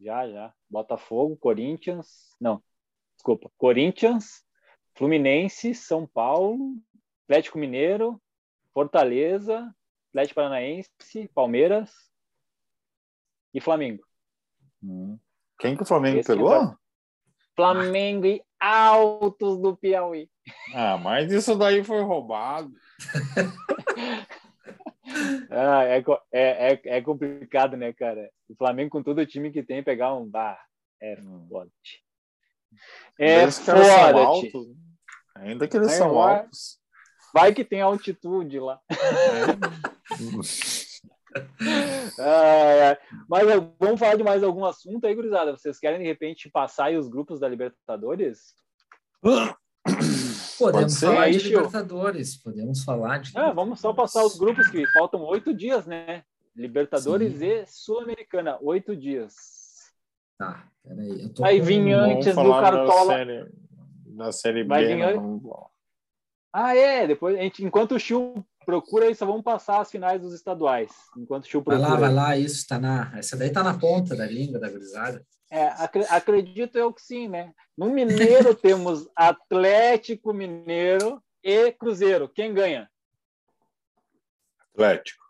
[0.00, 0.54] Já, já.
[0.70, 2.34] Botafogo, Corinthians.
[2.40, 2.62] Não,
[3.16, 3.50] desculpa.
[3.58, 4.45] Corinthians,
[4.96, 6.74] Fluminense, São Paulo,
[7.24, 8.20] Atlético Mineiro,
[8.72, 9.74] Fortaleza,
[10.10, 10.90] Atlético Paranaense,
[11.34, 11.92] Palmeiras
[13.52, 14.02] e Flamengo.
[14.82, 15.18] Hum.
[15.58, 16.76] Quem que o Flamengo Esse pegou?
[17.54, 20.30] Flamengo e Altos do Piauí.
[20.74, 22.72] Ah, mas isso daí foi roubado.
[25.48, 25.98] Ah, é,
[26.32, 28.28] é, é, é complicado, né, cara?
[28.48, 30.60] O Flamengo, com todo o time que tem, pegar um bar
[31.00, 31.46] é Hum.
[31.48, 31.70] foda.
[33.18, 33.64] É Esses
[35.40, 36.78] Ainda que eles Aí são vai- altos.
[37.34, 38.80] Vai que tem altitude lá.
[42.18, 42.96] Ai.
[43.28, 45.52] Mas eh, vamos falar de mais algum assunto aí, gurizada?
[45.56, 48.54] Vocês querem, de repente, passar aí os grupos da Libertadores?
[50.58, 51.58] Podemos falar de Aí, tio.
[51.58, 53.30] Libertadores, podemos falar de.
[53.36, 56.22] Ah, vamos só passar os grupos que faltam oito dias, né?
[56.56, 57.44] Libertadores Sim.
[57.46, 59.34] e Sul-Americana, oito dias.
[60.38, 61.22] Tá, peraí.
[61.24, 63.16] Eu tô Aí Vamos antes do Cartola.
[64.16, 64.88] Da série, Vai B.
[64.88, 65.12] vir né?
[65.12, 65.66] an- Vamos-
[66.52, 67.06] Ah, é.
[67.06, 70.90] Depois, a gente, enquanto o Chiu procura aí, só vamos passar as finais dos estaduais.
[71.16, 71.94] Enquanto o Chiu Vai procura.
[71.94, 73.12] lá, vai lá, isso tá na.
[73.16, 75.24] Essa daí tá na ponta da língua da gurizada.
[75.50, 77.52] É, acre- acredito eu que sim, né?
[77.76, 82.28] No Mineiro temos Atlético Mineiro e Cruzeiro.
[82.28, 82.90] Quem ganha?
[84.72, 85.24] Atlético.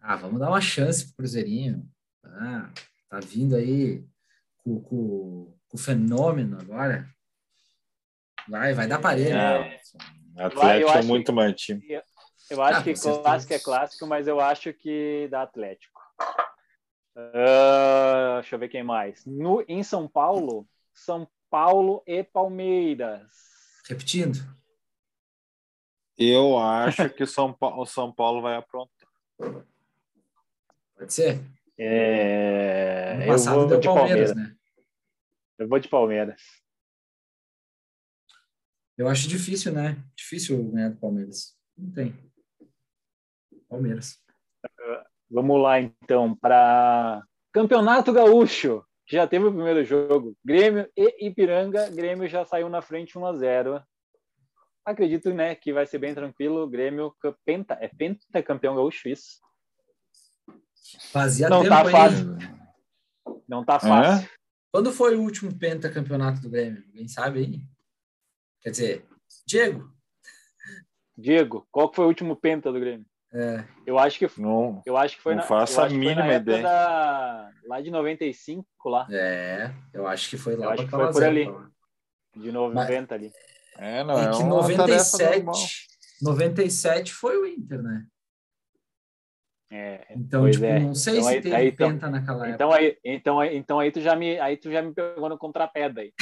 [0.00, 1.88] Ah, vamos dar uma chance pro Cruzeirinho.
[2.24, 2.70] Ah,
[3.08, 4.04] tá vindo aí
[4.58, 7.08] com, com, com o fenômeno agora.
[8.50, 9.36] Vai, vai dar parelho.
[9.36, 9.80] É.
[10.34, 11.82] Não, Atlético eu é muito mais time.
[12.50, 16.00] Eu acho Ah, que clássico é clássico, mas eu acho que dá Atlético.
[17.16, 19.24] Ah, deixa eu ver quem mais.
[19.24, 23.22] No, em São Paulo, São Paulo e Palmeiras.
[23.88, 24.38] Repetindo.
[26.18, 29.08] Eu acho que o São Paulo, o São Paulo vai aprontar.
[30.96, 31.40] Pode ser?
[31.78, 34.36] É, No eu passado vou deu de Palmeiras, Palmeiras.
[34.36, 34.56] né?
[35.58, 36.42] Eu vou de Palmeiras.
[39.00, 39.96] Eu acho difícil, né?
[40.14, 41.56] Difícil ganhar do Palmeiras.
[41.74, 42.14] Não tem.
[43.66, 44.18] Palmeiras.
[45.30, 48.84] Vamos lá, então, para Campeonato Gaúcho.
[49.06, 50.36] que Já teve o primeiro jogo.
[50.44, 51.88] Grêmio e Ipiranga.
[51.88, 53.82] Grêmio já saiu na frente 1 a 0
[54.84, 56.68] Acredito, né, que vai ser bem tranquilo.
[56.68, 59.40] Grêmio penta, é penta campeão gaúcho isso.
[61.10, 61.90] Fazia Não tempo tá aí.
[61.90, 62.38] fácil.
[63.48, 64.28] Não tá fácil.
[64.70, 66.84] Quando foi o último pentacampeonato do Grêmio?
[66.86, 67.79] Alguém sabe aí?
[68.62, 69.06] Quer dizer,
[69.46, 69.90] Diego.
[71.16, 73.06] Diego, qual que foi o último penta do Grêmio?
[73.32, 76.34] É, Eu acho que Não, eu acho que foi Não na, faço a foi mínima
[76.34, 76.62] ideia.
[76.62, 81.12] Da, lá de 95 lá, é, eu acho que foi lá Eu acho que foi
[81.12, 81.42] por ali.
[81.44, 81.70] então.
[82.36, 83.30] de 90 ali.
[83.78, 84.88] é, não É é que uma tarefa normal.
[84.88, 85.86] 97,
[86.22, 88.06] 97 foi o Inter, né?
[89.72, 90.80] É, Então, tipo, é.
[90.80, 92.54] não sei Então se aí- teve aí, então- penta naquela época.
[92.54, 95.38] Então aí, então aí, então aí tu já me, aí tu já me pegou no
[95.38, 96.12] contrapé daí.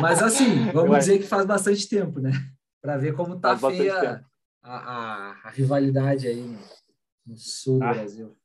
[0.00, 2.30] Mas assim, vamos Eu- dizer que faz bastante tempo, né?
[2.80, 4.24] Para ver como tá Faz feia
[4.62, 6.58] a, a, a rivalidade aí no,
[7.26, 7.94] no sul do Ah.
[7.94, 8.36] Brasil.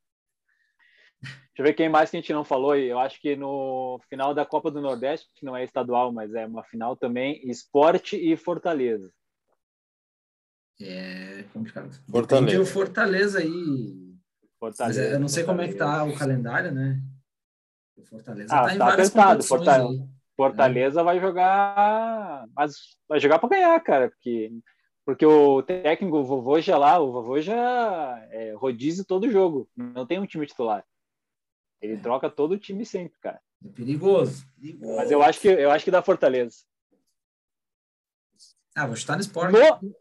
[1.21, 2.71] Deixa eu ver quem mais que a gente não falou.
[2.71, 2.85] aí.
[2.87, 6.47] Eu acho que no final da Copa do Nordeste, que não é estadual, mas é
[6.47, 9.11] uma final também, Esporte e Fortaleza.
[10.81, 11.91] É complicado.
[12.09, 12.45] Fortaleza.
[12.47, 13.49] Depende do Fortaleza aí.
[14.41, 15.01] Mas Fortaleza.
[15.03, 16.15] é, eu não sei como é que tá Fortaleza.
[16.15, 16.99] o calendário, né?
[17.95, 19.89] O Fortaleza Ah, tá em tá várias apertado, competições Fortaleza.
[20.03, 20.09] aí.
[20.35, 22.75] Fortaleza vai jogar, mas
[23.07, 24.51] vai jogar para ganhar, cara, porque
[25.05, 30.05] porque o técnico o vovô já lá, o vovô já é, rodízio todo jogo, não
[30.05, 30.85] tem um time titular.
[31.81, 33.41] Ele troca todo o time sempre, cara.
[33.63, 34.45] É perigoso.
[34.55, 34.95] perigoso.
[34.95, 36.63] Mas eu acho que eu acho que dá Fortaleza.
[38.75, 39.51] Ah, vou chutar no esporte.
[39.51, 39.93] No,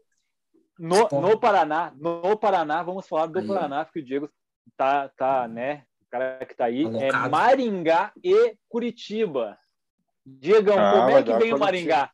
[0.79, 1.15] no, Esporte.
[1.29, 3.47] no Paraná, no Paraná, vamos falar do Aí.
[3.47, 4.29] Paraná, porque o Diego
[4.75, 5.85] tá, tá, né?
[6.01, 7.29] O cara que tá aí é Alocado.
[7.29, 9.59] Maringá e Curitiba.
[10.25, 11.57] Diegão, Ah, como vai é que vem o.
[11.59, 12.11] Maringá?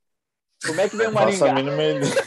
[0.65, 1.71] Como é que vem o Não faço a Maringá?
[1.71, 2.23] mínima ideia.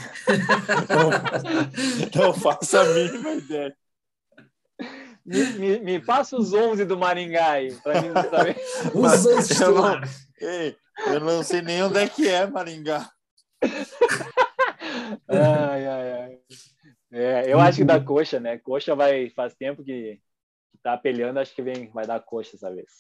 [2.15, 3.77] não, não faço a mínima ideia.
[5.25, 8.57] Me, me, me passa os 11 do Maringá aí, pra mim saber.
[8.95, 10.29] Os outros eu não- titulares.
[10.41, 13.09] Ei, eu não sei nem onde é que é Maringá.
[15.29, 16.39] Ai, ai, ai.
[17.13, 18.59] É, eu acho que dá coxa, né?
[18.59, 20.15] Coxa vai, faz tempo que,
[20.73, 22.91] que tá apelhando, acho que vem, vai dar coxa essa vez.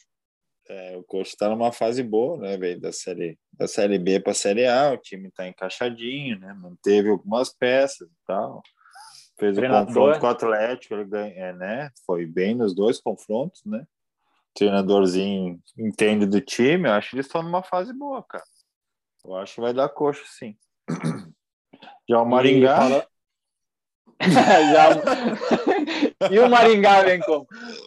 [0.68, 2.80] É, o Coxa está numa fase boa, né, velho?
[2.80, 6.52] Da série, da série B para a série A, o time está encaixadinho, né?
[6.54, 8.62] Manteve algumas peças e tal.
[9.38, 9.82] Fez Treinador.
[9.82, 11.90] o confronto com o Atlético, ele ganha, é, né?
[12.06, 13.84] Foi bem nos dois confrontos, né?
[14.50, 18.44] O treinadorzinho entende do time, eu acho que eles estão numa fase boa, cara.
[19.24, 20.56] Eu acho que vai dar coxa, sim.
[22.08, 23.06] Já o Maringá, fala-
[24.72, 25.02] Já-
[26.30, 27.46] E o Maringá vem como?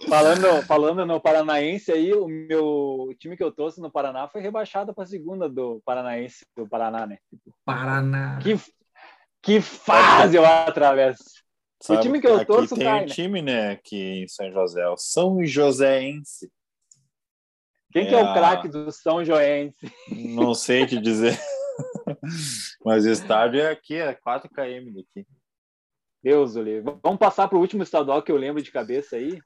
[0.10, 4.42] Falando, falando no Paranaense aí, o meu o time que eu trouxe no Paraná foi
[4.42, 7.18] rebaixado para a segunda do Paranaense, do Paraná, né?
[7.64, 8.40] Paraná.
[8.42, 8.60] Que,
[9.42, 11.24] que fase eu atravesso.
[11.82, 13.14] Sabe, o time que eu aqui torço tem cai, um né?
[13.14, 16.52] time, né, aqui em São José, o São Joséense.
[17.92, 19.92] Quem que é É o craque do São Joense?
[20.10, 21.40] Não sei te dizer.
[22.84, 25.28] Mas o estádio é aqui, é 4 km daqui.
[26.26, 26.92] Deus o livre.
[27.04, 29.40] Vamos passar para o último estadual que eu lembro de cabeça aí.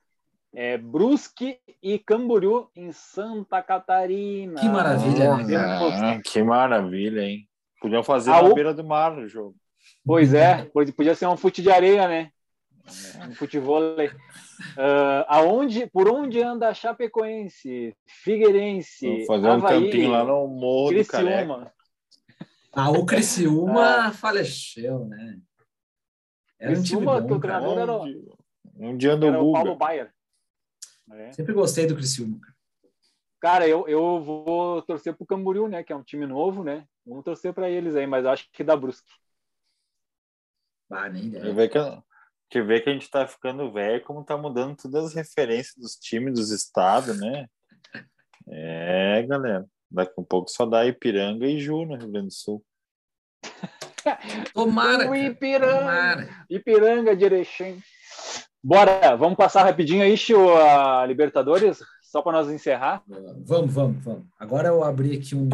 [0.56, 4.62] É Brusque e Camboriú em Santa Catarina.
[4.62, 6.12] Que maravilha, né, cara?
[6.12, 7.48] Ah, que maravilha, hein?
[7.82, 9.58] Podiam fazer Ah, na o- beira do mar o jogo.
[10.06, 12.32] Pois é, pois- podia ser um fute de areia, né?
[13.30, 14.10] Um futevôlei.
[14.78, 20.94] Ah, aonde, por onde anda a Chapecoense, Figueirense, Vou fazer um campinho lá no Morro
[20.94, 21.36] do Careca.
[21.36, 21.72] Criciúma.
[22.74, 25.38] Ah, o Criciúma faleceu, né?
[26.60, 28.24] Era um time Criciúma, que bom, o treinador era, Um, dia-
[28.76, 29.52] um dia do era o.
[29.54, 30.14] Paulo Baier.
[31.12, 31.32] É.
[31.32, 32.40] Sempre gostei do Criciúma.
[32.40, 32.56] cara.
[33.42, 35.82] Cara, eu, eu vou torcer pro Camboriú, né?
[35.84, 36.86] Que é um time novo, né?
[37.06, 39.10] Vamos torcer para eles aí, mas eu acho que dá Brusque.
[40.92, 41.54] Ah, nem ideia.
[41.54, 41.80] vê que,
[42.50, 45.96] que vê que a gente tá ficando velho, como tá mudando todas as referências dos
[45.96, 47.48] times, dos estados, né?
[48.48, 49.66] É, galera.
[49.90, 52.66] Daqui a pouco só dá Ipiranga e Ju no Rio Grande do Sul.
[54.54, 55.16] Tomara, O.
[55.16, 55.78] Ipiranga.
[55.80, 56.30] Tomara.
[56.50, 57.80] Ipiranga de Erechim.
[58.64, 63.02] Bora, vamos passar rapidinho aí, Chiu, a Libertadores, só para nós encerrar.
[63.46, 64.24] Vamos, vamos, vamos.
[64.38, 65.48] Agora eu abri aqui um,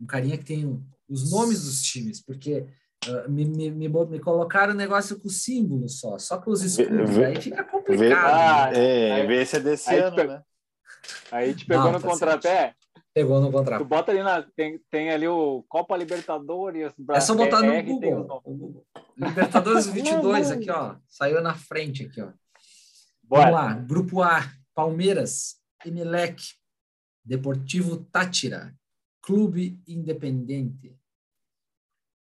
[0.00, 0.78] um carinha que tem
[1.08, 2.66] os nomes dos times, porque
[3.08, 7.10] ah, me, me, me, me colocaram o negócio com símbolos só, só com os escudos.
[7.16, 8.34] vê- aí fica Vê, complicado.
[8.34, 9.08] Ah, né?
[9.08, 10.42] é, aí- vê se é desse aí ano, né?
[11.32, 12.74] Aí te pegou Não, no tá contrapé,
[13.12, 13.84] Pegou no tu contrato.
[13.84, 14.42] bota ali na.
[14.42, 16.92] Tem, tem ali o Copa Libertadores.
[17.10, 18.40] É só botar no Google.
[18.44, 18.86] o Google.
[19.18, 20.96] Libertadores 22 Não, aqui, ó.
[21.08, 22.26] Saiu na frente aqui, ó.
[22.26, 22.38] Vamos
[23.24, 23.50] Bora.
[23.50, 23.74] lá.
[23.74, 24.40] Grupo A,
[24.74, 26.40] Palmeiras, Emelec,
[27.24, 28.74] Deportivo Tátira,
[29.22, 30.96] Clube Independente.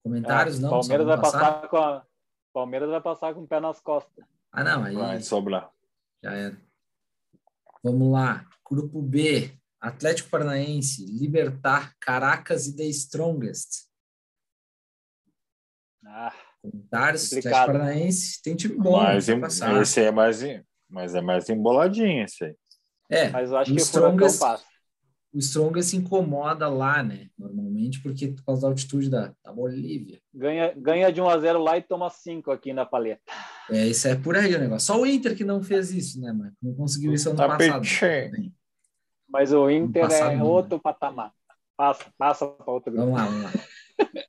[0.03, 0.69] Comentários, não?
[0.69, 2.05] só Ah, Palmeiras vai vamos passar com a.
[2.51, 4.26] Palmeiras vai passar com o pé nas costas.
[4.51, 5.71] Ah, não, aí Vai sobrar.
[6.24, 6.57] já era.
[7.84, 8.45] Vamos lá.
[8.69, 9.51] Grupo B,
[9.84, 13.88] Atlético Paranaense, Libertar, Caracas e The Strongest.
[16.05, 17.53] Ah, Comentários, Complicado.
[17.53, 18.91] Atlético Paranaense, tem time bom.
[19.03, 19.81] mas em- passar.
[19.81, 20.39] esse é mais,
[20.89, 22.55] mas é mais emboladinho esse aí.
[23.09, 24.41] É, mas eu acho o que Strongest,
[25.34, 27.27] o Strongest se incomoda lá, né?
[27.38, 30.21] Normalmente, porque por causa da altitude da, da Bolívia.
[30.34, 33.21] Ganha, ganha de 1 a 0 lá e toma 5 aqui na paleta.
[33.69, 34.88] É, isso é por aí o negócio.
[34.88, 36.53] Só o Inter que não fez isso, né, mano?
[36.61, 37.86] Não conseguiu isso ano Tá passado.
[37.99, 38.53] Também.
[39.34, 41.34] Mas o Inter é não, outro patamar.
[41.75, 43.11] Passa, passa para outro grupo.
[43.11, 43.51] Vamos lá, vamos lá.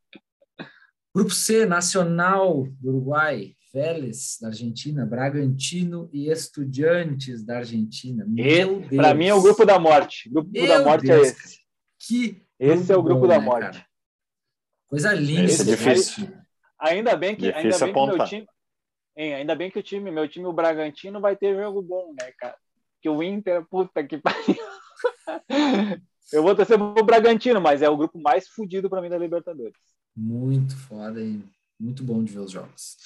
[1.15, 8.25] Grupo C, Nacional do Uruguai, Vélez da Argentina, Bragantino e Estudiantes da Argentina.
[8.27, 8.97] Meu Deus.
[8.97, 10.29] Para mim é o grupo da morte.
[10.31, 11.37] O grupo Meu da morte Deus, é esse.
[11.37, 11.65] cara.
[12.01, 13.61] Que Esse é o grupo bom, da né, morte.
[13.79, 13.87] cara?
[14.89, 15.45] Coisa linda.
[15.45, 16.27] Esse é esse difícil.
[16.27, 16.43] grupo.
[16.81, 18.29] Ainda bem que, ainda Difícil bem que meu apontar.
[18.29, 18.47] time,
[19.17, 22.33] hein, ainda bem que o time, meu time, o Bragantino, vai ter jogo bom, né,
[22.39, 22.57] cara?
[23.01, 24.57] Que o Inter, puta que pariu.
[26.33, 29.75] Eu vou torcer pro Bragantino, mas é o grupo mais fudido para mim da Libertadores.
[30.17, 31.41] Muito foda e
[31.79, 32.97] muito bom de ver os jogos.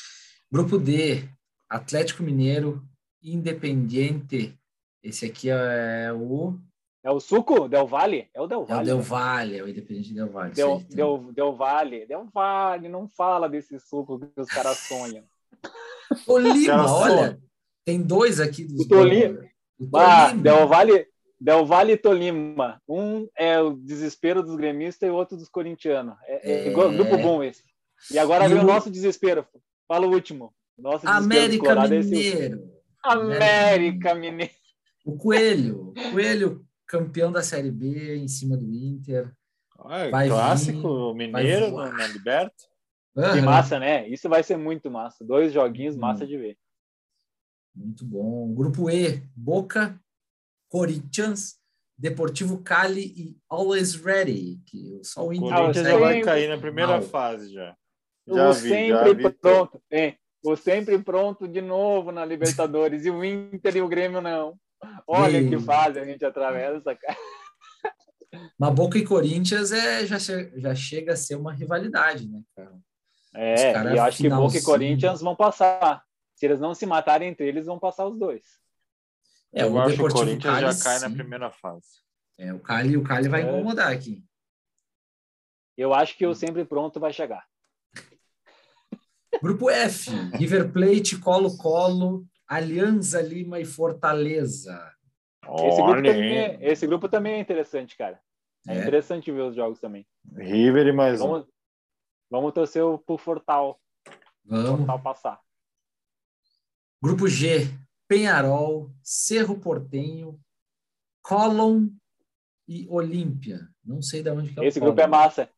[0.51, 1.29] Grupo D,
[1.69, 2.83] Atlético Mineiro,
[3.23, 4.55] Independiente.
[5.03, 6.55] Esse aqui é o,
[7.03, 7.69] É o Suco?
[7.69, 8.29] Del Valle?
[8.35, 8.85] É o Del é o Valle.
[8.87, 10.55] Del Valle, é o Independiente Del Valle.
[10.55, 12.07] Del, tem- Del, Del Valle.
[12.07, 15.25] Del Valle, não fala desse suco que os caras sonham.
[16.25, 17.39] Tolima, olha,
[17.85, 19.41] tem dois aqui dos O Tolima.
[19.79, 20.33] O Ah.
[20.33, 21.07] Del Valle,
[21.41, 22.83] Del Valle e Tolima.
[22.89, 26.17] Um é o desespero dos gremistas e o outro dos corintianos.
[26.25, 26.69] É, é É.
[26.71, 27.63] igual- grupo bom esse.
[28.13, 29.47] E agora E vem o nosso desespero.
[29.87, 30.53] Fala o último.
[30.77, 32.71] Nosso América é esse- Mineiro.
[33.05, 34.53] América Mineiro.
[35.05, 35.93] O Coelho.
[36.13, 39.33] Coelho, campeão da Série B em cima do Inter.
[39.79, 41.93] Ah, Vai clássico vir, mineiro vai na, voar.
[41.93, 42.55] na Liberta.
[43.15, 43.43] Que Aham.
[43.43, 44.09] massa, né?
[44.09, 45.25] Isso vai ser muito massa.
[45.25, 46.01] Dois joguinhos Hum.
[46.01, 46.57] massa de ver.
[47.75, 48.53] Muito bom.
[48.55, 49.99] Grupo E, Boca,
[50.69, 51.57] Corinthians,
[51.97, 56.93] Deportivo Cali e Always Ready, que só o Inter Corinthians já vai cair na primeira
[56.93, 57.03] Mal.
[57.03, 57.77] fase já.
[58.27, 59.31] Já o vi, sempre já vi.
[59.31, 59.83] pronto.
[59.91, 60.15] É,
[60.45, 63.05] o sempre pronto de novo na Libertadores.
[63.05, 64.55] e o Inter e o Grêmio não.
[65.07, 65.59] Olha Meu.
[65.59, 67.17] que fase a gente atravessa, cara.
[68.59, 72.79] Mas Boca e Corinthians é, já, já chega a ser uma rivalidade, né, cara?
[73.35, 74.63] É, e eu acho que Boca e.
[74.63, 76.03] Corinthians vão passar.
[76.35, 78.43] Se eles não se matarem entre eles, vão passar os dois.
[79.53, 81.15] É, Eu o acho que o Deportivo Corinthians Cali, já cai na sim.
[81.15, 81.87] primeira fase.
[82.39, 83.45] É, o Cali, o Cali vai É.
[83.45, 84.25] incomodar aqui.
[85.77, 87.47] Eu acho que o sempre pronto vai chegar.
[89.43, 94.93] Grupo F, River Plate, Colo-Colo, Alianza Lima e Fortaleza.
[95.45, 98.21] Esse grupo, também é, esse grupo também é interessante, cara.
[98.67, 98.81] É, É.
[98.81, 100.07] interessante ver os jogos também.
[100.37, 101.29] River e mais um.
[101.29, 101.47] Vamos,
[102.31, 103.81] vamos torcer o- pro Fortal,
[104.45, 104.79] Vamos.
[104.79, 105.41] Fortal passar.
[107.03, 107.69] Grupo G,
[108.09, 110.41] Penharol, Cerro Portenho,
[111.23, 111.91] Colón
[112.67, 113.69] e Olímpia.
[113.85, 115.49] Não sei de onde que é o Esse grupo é massa.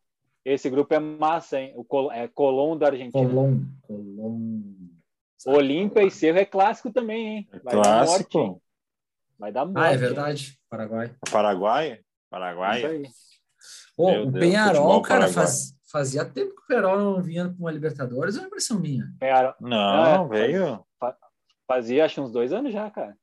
[0.44, 1.72] Esse grupo é massa, hein?
[1.76, 3.28] O Col é Colón da Argentina.
[3.28, 3.64] Colón.
[3.82, 4.62] Colón.
[5.46, 7.48] Olímpia e Cerro é clássico também, hein?
[7.62, 8.24] Vai dar morte?
[8.24, 8.62] Clássico.
[9.38, 9.78] Vai dar morte.
[9.78, 9.98] Ah, é hein?
[9.98, 10.60] verdade.
[10.68, 11.14] Paraguai.
[11.30, 12.00] Paraguai?
[12.28, 12.82] Paraguai?
[13.98, 15.32] Meu o Deus, Penharol, cara, paraguai.
[15.46, 19.12] faz- fazia tempo que o Penharol não vinha com uma Libertadores, é uma impressão minha.
[19.18, 20.84] Penharol Não, É, veio.
[21.70, 23.16] Fazia acho uns dois anos já, cara.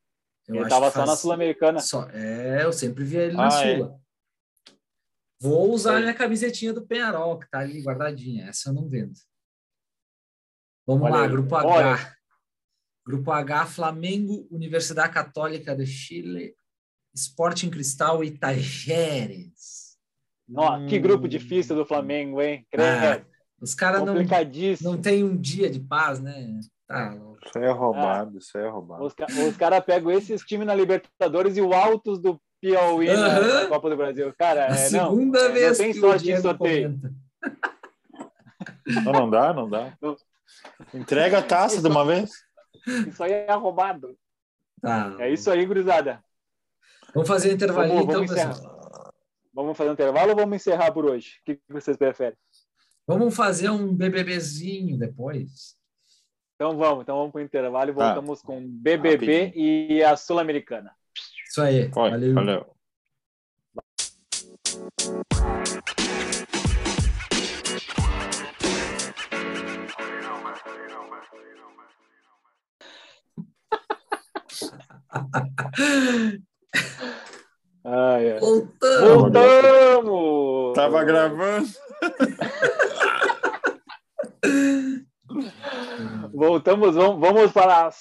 [0.48, 1.82] Eu Ele tava que só na Sul-Americana.
[1.82, 3.76] Só, é, eu sempre via ele na Ah, é?
[3.76, 4.00] Sula.
[5.42, 5.98] Vou usar É.
[5.98, 8.46] a minha camisetinha do Penharol, que tá ali guardadinha.
[8.48, 9.12] Essa eu não vendo.
[10.88, 11.30] Vamos Olha lá, aí.
[11.30, 11.94] grupo Olha.
[11.96, 12.16] H.
[13.06, 16.56] Grupo H, Flamengo, Universidade Católica de Chile,
[17.14, 19.98] Sporting Cristal e Tajeres.
[20.48, 21.02] Nossa, que Hum.
[21.02, 22.66] grupo difícil do Flamengo, hein?
[22.78, 23.22] Ah,
[23.60, 24.16] os caras não,
[24.82, 26.58] não tem um dia de paz, né?
[26.88, 27.37] Tá louco.
[27.46, 29.04] Isso aí é roubado, isso aí é roubado.
[29.04, 29.14] Os,
[29.48, 33.64] os caras pegam esses times na Libertadores e o Altos do Piauí Aham.
[33.64, 34.34] na Copa do Brasil.
[34.38, 37.00] Cara, A é, não, segunda é, vez não tem sorte em sorteio.
[39.04, 39.94] Não, não dá, não dá.
[40.02, 40.16] Não.
[40.94, 42.32] Entrega a taça de uma vez.
[43.08, 44.18] Isso aí é roubado.
[44.82, 45.16] Tá.
[45.20, 46.24] É isso aí, gurizada.
[47.14, 49.14] Vamos fazer um intervalinho, Vamos- então, vamos pessoal.
[49.54, 51.40] Vamos fazer um intervalo ou vamos encerrar por hoje?
[51.42, 52.38] O que que vocês preferem?
[53.08, 55.77] Vamos fazer um BBBzinho depois.
[56.58, 58.06] Então vamos, então vamos para o intervalo e Tá.
[58.08, 60.92] voltamos com BBB e a Sul-Americana.
[61.48, 61.88] Isso aí.
[61.92, 62.34] Foi, Valeu.
[62.34, 62.66] valeu.
[77.84, 78.40] Ah, é.
[78.40, 79.32] Voltamos.
[79.32, 80.74] Voltamos!
[80.76, 81.68] Tava gravando.
[86.34, 87.92] Voltamos, vamos, vamos para a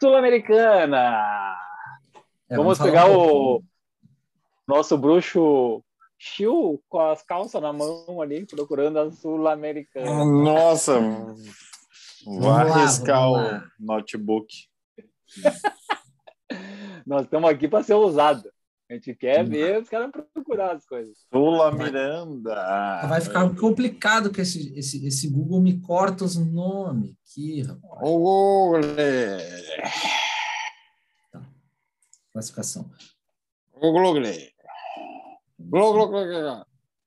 [0.00, 1.56] Sul-Americana.
[2.48, 3.62] É, vamos falar pegar um o
[4.66, 5.82] nosso bruxo
[6.18, 10.24] Chiu com as calças na mão ali, procurando a Sul-Americana.
[10.24, 11.00] Nossa,
[12.24, 14.46] Vamos vai arriscar vamos o notebook.
[17.06, 18.48] Nós estamos aqui para ser ousado.
[18.92, 21.16] A gente quer ver os caras procurar as coisas.
[21.32, 23.06] Sula Miranda.
[23.08, 28.02] Vai ficar complicado que esse, esse, esse Google me corta os nomes aqui, rapaz.
[28.02, 28.82] O Google.
[32.34, 32.90] Classificação.
[33.72, 34.12] O Google.
[34.12, 34.28] Google.
[35.58, 36.08] Google.
[36.08, 36.66] Google.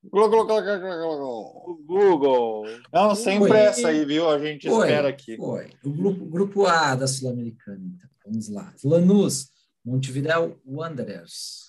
[0.09, 1.63] Google.
[1.67, 2.63] O Google.
[2.91, 3.47] Não, sem Oi.
[3.47, 4.27] pressa aí, viu?
[4.27, 5.38] A gente Foi, espera aqui.
[5.38, 5.69] Foi.
[5.83, 8.09] O grupo, grupo A da Sul-Americana, então.
[8.25, 8.73] Vamos lá.
[8.83, 9.51] Lanús,
[9.86, 11.64] Montevideo Wanderers,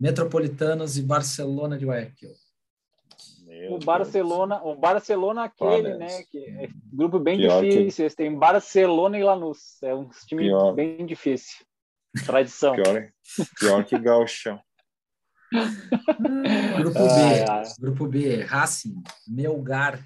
[0.00, 2.30] Metropolitanos e Barcelona de Guayaquil.
[3.46, 3.84] Meu O Deus.
[3.84, 6.22] Barcelona, o Barcelona aquele, Olha, né?
[6.30, 8.04] Que é grupo bem pior que- difícil.
[8.04, 9.82] Eles têm Barcelona e Lanús.
[9.82, 10.72] É um time Pior.
[10.72, 11.64] bem difícil.
[12.26, 12.74] Tradição.
[12.74, 13.08] Pior,
[13.58, 14.60] pior que Gauchão.
[16.78, 17.44] Grupo B.
[17.48, 17.64] ai.
[17.80, 19.98] Grupo B, Racing, Melgar,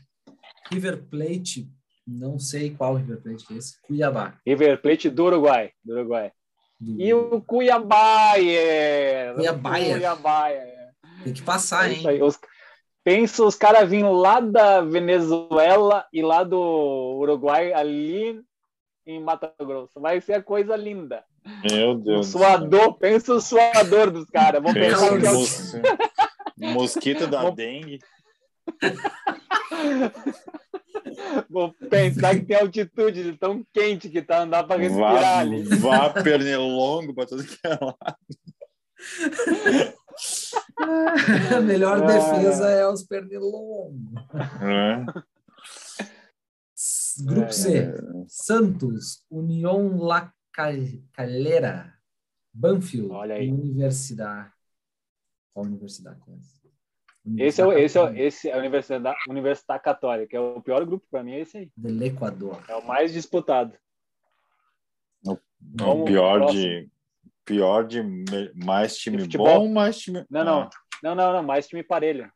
[0.70, 1.68] River Plate,
[2.06, 4.38] não sei qual River Plate é esse, Cuiabá.
[4.46, 5.72] River Plate do Uruguai.
[5.84, 6.32] Do Uruguai.
[6.82, 8.32] Do- E o Cuiabá.
[9.34, 9.70] Cuiabá.
[9.78, 10.44] Cuiabá.
[11.22, 11.98] Tem que passar, É hein?
[11.98, 12.22] isso aí.
[12.22, 12.38] Os,
[13.04, 16.58] pensa os caras vindo lá da Venezuela e lá do
[17.20, 18.40] Uruguai, ali
[19.06, 20.00] em Mato Grosso.
[20.00, 21.24] Vai ser a coisa linda.
[21.70, 22.26] Meu O Deus.
[22.28, 22.40] céu.
[22.40, 24.62] suador, pensa o suador dos caras.
[24.62, 25.72] Vamos Pensa pensar é o mos-
[26.74, 27.98] mosquito da dengue.
[31.48, 35.38] Vou pensar que tem altitude de tão quente que tá, não dá para respirar Vá,
[35.40, 35.62] ali.
[35.64, 37.96] vá pernilongo para tudo que é lá.
[41.56, 42.06] A melhor Ah.
[42.06, 44.12] defesa é os pernilongos.
[44.60, 45.04] né?
[47.24, 47.94] Grupo É, C,
[48.28, 50.74] Santos, União La Cal-
[51.12, 51.94] Calera,
[52.52, 53.48] Banfield Olha aí.
[53.48, 54.50] e Universidade.
[55.52, 56.18] Qual universidade?
[56.28, 56.61] é essa?
[57.38, 60.36] Esse é, o- esse, é, o- Católica esse é a Universidade, Universidade Católica.
[60.36, 61.70] É o pior grupo para mim, é esse aí.
[61.76, 62.62] do Equador.
[62.68, 63.76] É o mais disputado.
[65.60, 66.88] Vamos pior de.
[67.44, 70.24] Pior de me- mais time De bom, mais time.
[70.30, 70.60] Não, não.
[70.62, 70.70] Ah,
[71.02, 71.42] Não, não, não.
[71.42, 72.30] Mais time parelho.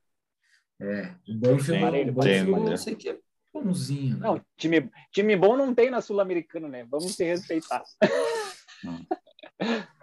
[0.80, 3.18] É, o Banfield, o Banfield tem, eu sei que é
[3.52, 4.26] bonzinho, né?
[4.26, 6.84] Não, time, time bom não tem na Sul-Americana, né?
[6.90, 7.82] Vamos se respeitar.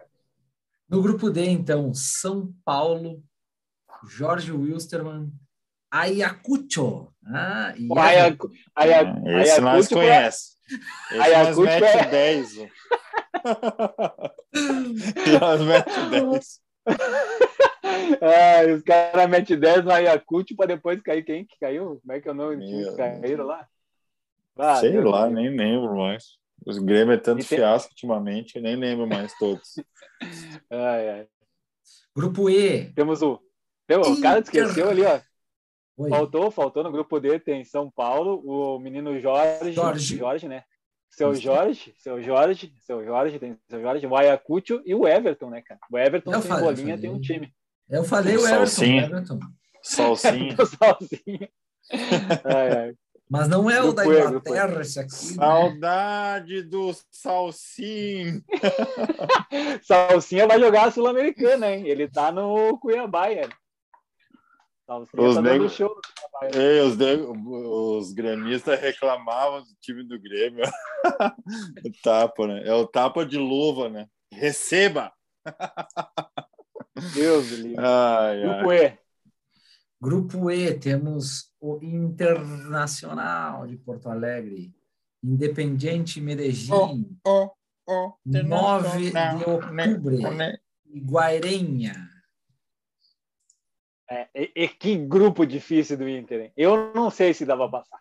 [0.89, 3.23] No grupo D, então, São Paulo,
[4.07, 5.29] Jorge Wilstermann,
[5.91, 7.11] Ayacucho.
[7.25, 10.53] Ah, e O Ayacu- Aya- Esse nós Ayacucho, conhece.
[11.11, 12.57] Esse nós Ayacucho mete é- 10.
[12.59, 12.67] ó.
[15.41, 16.61] nós mete 10.
[18.21, 21.23] Ah, os caras metem 10 no Ayacucho para depois cair.
[21.23, 21.99] Quem que caiu?
[22.01, 23.67] Como é que é o nome do time Meu que caíram lá?
[24.57, 25.41] Ah, Sei Deus lá, livre.
[25.49, 26.37] nem lembro mais.
[26.65, 29.73] Os Grêmio é tanto tem- fiasco ultimamente, eu nem lembro mais todos.
[30.71, 31.27] Ai, ai.
[32.15, 32.91] Grupo E.
[32.93, 33.39] Temos o.
[33.87, 35.19] Tem- O cara esqueceu ali, ó.
[35.97, 36.09] Oi.
[36.09, 39.71] Faltou, faltou no grupo D, tem São Paulo, o menino Jorge.
[39.73, 40.17] Jorge.
[40.17, 40.63] Jorge, né?
[41.09, 41.35] Seu.
[41.35, 45.79] Jorge, seu Jorge, seu Jorge, tem seu Jorge, o Ayacucho e o Everton, né, cara?
[45.91, 47.01] O Everton Eu falei, bolinha falei.
[47.01, 47.53] tem um time.
[47.87, 48.57] Eu falei o Everton.
[48.65, 49.03] Salsinha.
[49.03, 49.39] Everton.
[49.83, 50.55] Salsinha.
[52.45, 52.93] Ai, ai.
[53.29, 54.05] Mas não é o da.
[54.05, 55.11] Inglaterra esse aqui.
[55.11, 55.33] né?
[55.35, 58.41] Saudade do Salsim.
[59.83, 61.87] Salsinha vai jogar a Sul-Americana, hein?
[61.87, 63.47] Ele tá no Cuiabá, é.
[65.17, 65.95] Os tá nego- show.
[66.53, 70.63] Ei, os, de- os gremistas reclamavam do time do Grêmio.
[71.85, 72.63] o tapa, né?
[72.67, 74.07] É o tapa de luva, né?
[74.31, 75.11] Receba!
[77.13, 77.75] Deus livre.
[78.43, 78.97] Grupo E.
[80.01, 84.73] Grupo E, temos o Internacional de Porto Alegre,
[85.23, 87.51] Independiente Medellín, Oh,
[87.87, 90.57] oh, 9 de outubro, né?
[94.13, 94.29] Guairenha.
[94.33, 96.53] É, e, e que grupo difícil do Inter, hein?
[96.55, 97.99] Eu não sei se dá pra passar.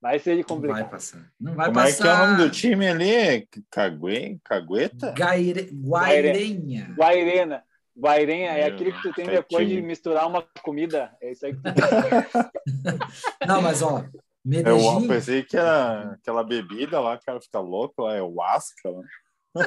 [0.00, 0.90] Vai ser Não vai complicado.
[0.90, 1.32] passar.
[1.40, 2.02] Não vai Como é passar.
[2.02, 3.48] que é o nome do time ali?
[3.70, 4.40] Cague...
[4.44, 5.12] Cagueta?
[5.12, 5.70] Gaire...
[5.72, 6.94] Guairenha.
[6.96, 7.64] Guairena.
[7.98, 11.16] Guairenha é aquele que tu tem depois de misturar uma comida.
[11.20, 11.70] É isso aí que tu
[13.48, 14.10] Não, mas ó, Eu
[14.44, 18.92] Medellín, pensei que era aquela bebida lá, o cara fica louco lá, é o Asca.
[18.92, 19.66] Né?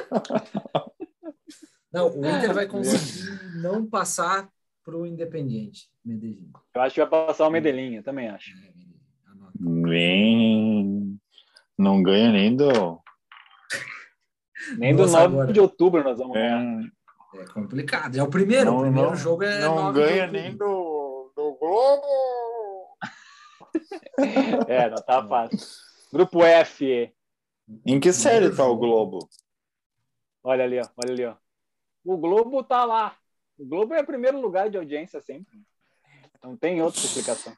[1.92, 4.48] não, o Inter vai conseguir não passar
[4.90, 6.50] para o Independiente Medellín.
[6.74, 8.50] Eu acho que vai passar o Medellín, eu também acho.
[8.50, 8.72] É.
[9.60, 11.18] Nem...
[11.78, 12.68] Não ganha nem do.
[14.76, 15.52] Nem do Nossa, 9 agora.
[15.52, 16.82] de outubro nós vamos É, ganhar.
[17.36, 18.16] É complicado.
[18.16, 18.66] É o primeiro.
[18.66, 19.60] Não, o primeiro não- jogo é.
[19.60, 22.06] não 9 de ganha nem do, do Globo.
[24.68, 25.58] É, não tá fácil.
[26.12, 27.10] Grupo F.
[27.86, 29.28] Em que série tá o Globo?
[30.42, 30.88] Olha ali, ó.
[30.96, 31.36] Olha ali, ó.
[32.04, 33.16] O Globo tá lá.
[33.60, 35.60] O Globo é primeiro lugar de audiência sempre.
[36.42, 37.52] Não tem outra explicação.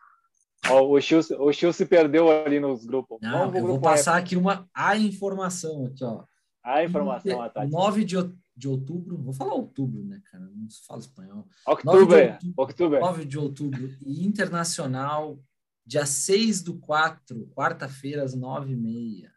[0.69, 3.19] Ó, o Chil, o se perdeu ali nos grupos.
[3.23, 4.21] Não, Vamos eu vou grupo passar F.
[4.25, 6.25] aqui uma a informação aqui, ó.
[6.65, 7.71] A informação, a Tati.
[7.71, 8.17] 9 de,
[8.57, 10.45] de outubro, vou falar outubro, né, cara?
[10.45, 11.47] Não se fala espanhol.
[11.67, 12.39] Outubro, é.
[12.43, 13.01] 9 de outubro.
[13.01, 15.39] 9 de outubro e internacional,
[15.87, 19.31] dia 6 do 4, quarta-feira, às 9h30.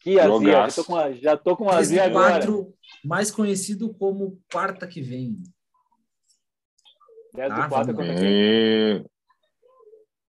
[0.00, 0.52] Que azia.
[0.52, 2.32] Já tô com, a- já tô com 6 azia agora.
[2.46, 5.42] 4, mais conhecido como quarta que vem.
[7.34, 9.06] 10 Ah, do 4 vamos contra quem?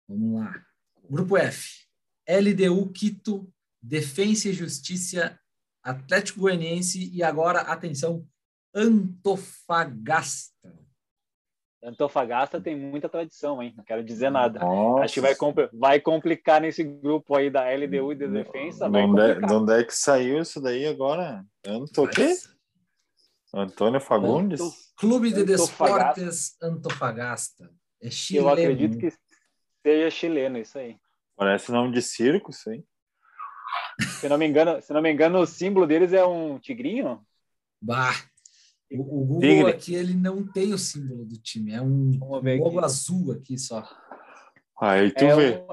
[0.08, 0.66] Vamos lá.
[1.10, 1.84] Grupo F.
[2.28, 3.51] LDU Quito,
[3.82, 5.38] Defensa e Justiça,
[5.84, 8.26] Atlético Goianiense e agora, atenção,
[8.74, 10.54] Antofagasta.
[11.84, 13.74] Antofagasta tem muita tradição, hein?
[13.76, 14.62] Não quero dizer nada.
[14.62, 15.04] Nossa.
[15.04, 18.86] Acho que vai, compl- vai complicar nesse grupo aí da LDU e da defesa.
[18.86, 19.49] De Vai onde, é, complicar.
[19.49, 21.45] de onde é que saiu isso daí agora?
[21.68, 22.34] Anto, o quê?
[23.54, 24.60] Antônio Fagundes?
[24.97, 26.22] Clube de Antofagasta.
[26.22, 27.70] Desportes Antofagasta.
[28.01, 28.49] É Eu chileno.
[28.51, 29.14] acredito que
[29.86, 30.97] seja chileno, isso aí.
[31.36, 32.84] Parece nome de circo, isso aí.
[34.20, 37.24] Se não me engano, se não me engano, o símbolo deles é um tigrinho.
[37.82, 38.14] Bah.
[38.91, 39.70] O, o Google Tigre.
[39.72, 42.86] aqui ele não tem o símbolo do time, é um logo aqui.
[42.86, 43.84] azul aqui só.
[44.80, 45.58] Aí tu É vê.
[45.58, 45.68] um,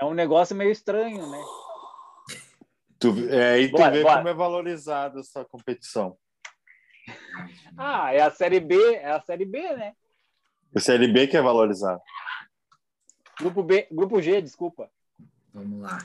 [0.00, 1.42] é um negócio meio estranho, né?
[2.98, 4.16] Tu, vê- é, aí tu Bora, vê bora.
[4.16, 6.16] como é valorizada essa competição.
[7.76, 9.94] Ah, é a série B, é a série B, né?
[10.74, 12.00] O Série B que é valorizado.
[13.38, 14.90] Grupo B, grupo G, desculpa.
[15.52, 15.98] Vamos lá.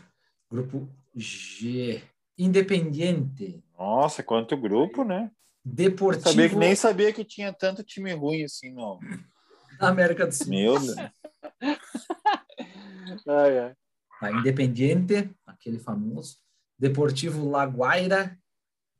[0.50, 2.04] Grupo G.
[2.38, 3.64] Independiente.
[3.78, 5.32] Nossa, quanto grupo, né?
[5.66, 9.00] Deportivo Sabia que nem sabia que tinha tanto time ruim assim, não.
[9.80, 10.48] da América do Sul.
[10.48, 10.96] Meu Deus.
[13.28, 13.76] Ai, ai.
[14.20, 16.38] Tá, Independiente, aquele famoso.
[16.78, 18.38] Deportivo Laguaira.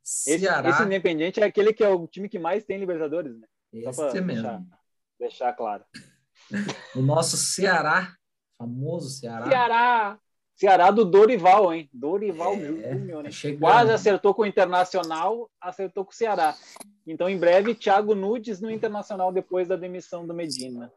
[0.02, 0.68] Esse, Ceará.
[0.68, 3.46] esse Independiente é aquele que é o time que mais tem Libertadores, né?
[3.72, 4.26] Este pra mesmo.
[4.42, 4.62] deixar,
[5.18, 5.84] deixar claro.
[6.96, 8.12] O nosso Ceará,
[8.58, 9.46] famoso Ceará.
[9.48, 10.18] Ceará!
[10.56, 11.88] Ceará do Dorival, hein?
[11.92, 13.28] Dorival É, Júnior, né?
[13.28, 13.60] tá chegando.
[13.60, 16.54] Quase acertou com o Internacional, acertou com o Ceará.
[17.06, 20.92] Então, em breve, Thiago Nudes no Internacional depois da demissão do Medina.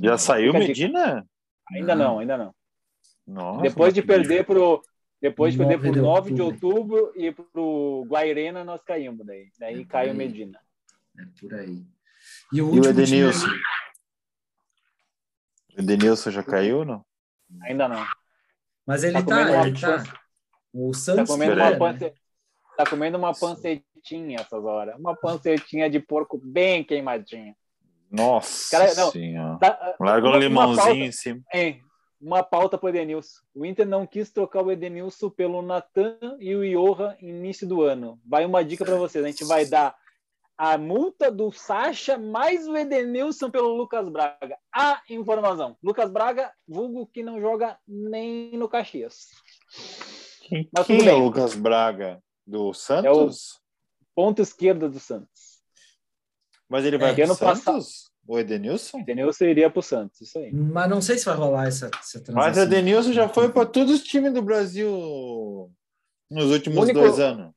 [0.00, 0.58] Já saiu dica.
[0.66, 1.26] Medina?
[1.72, 2.04] Ainda Não.
[2.04, 2.54] não, ainda não.
[3.26, 4.80] Nossa, depois de perder pro
[5.30, 7.12] depois de perder 9 pro de 9 de outubro.
[7.16, 9.48] e pro Guairena nós caímos daí.
[9.58, 10.16] Daí É, caiu o aí.
[10.18, 10.60] Medina.
[11.18, 11.82] É por aí.
[12.52, 13.46] E o E o time Edenilson?
[13.46, 13.60] aí-
[15.76, 17.04] O Edenilson já caiu, não?
[17.62, 18.04] Ainda não.
[18.86, 19.62] Mas ele Tá tá, tá.
[19.62, 20.14] pança-
[20.72, 21.98] O Tá Santos comendo, Pereira, uma né?
[21.98, 22.14] pance...
[22.76, 24.98] tá comendo uma pancetinha essas horas.
[24.98, 27.54] Uma pancetinha de porco bem queimadinha.
[28.10, 29.10] Nossa Cara, não.
[29.10, 29.58] senhora.
[29.58, 31.40] Tá, Larga um limãozinho pauta- em cima.
[31.52, 31.82] Hein,
[32.20, 33.40] uma pauta para o Edenilson.
[33.54, 37.82] O Inter não quis trocar o Edenilson pelo Natan e o Iorra no início do
[37.82, 38.20] ano.
[38.24, 39.24] Vai uma dica para vocês.
[39.24, 39.96] A gente vai dar
[40.58, 44.56] a multa do Sacha mais o Edenilson pelo Lucas Braga.
[44.74, 45.76] A informação.
[45.82, 49.26] Lucas Braga, vulgo que não joga nem no Caxias.
[50.48, 52.22] Quem, Mas quem é o Lucas Braga?
[52.46, 53.60] Do Santos?
[54.14, 55.60] Ponto esquerdo do Santos.
[56.68, 57.64] Mas ele vai É, pro ano Santos?
[57.64, 58.98] passado- O Edenilson?
[59.00, 60.20] Edenilson iria pro Santos.
[60.20, 60.52] Isso aí.
[60.52, 62.34] Mas não sei se vai rolar essa, essa transação.
[62.34, 65.70] Mas o Edenilson já foi para todos os times do Brasil
[66.30, 67.54] nos últimos O único- dois anos.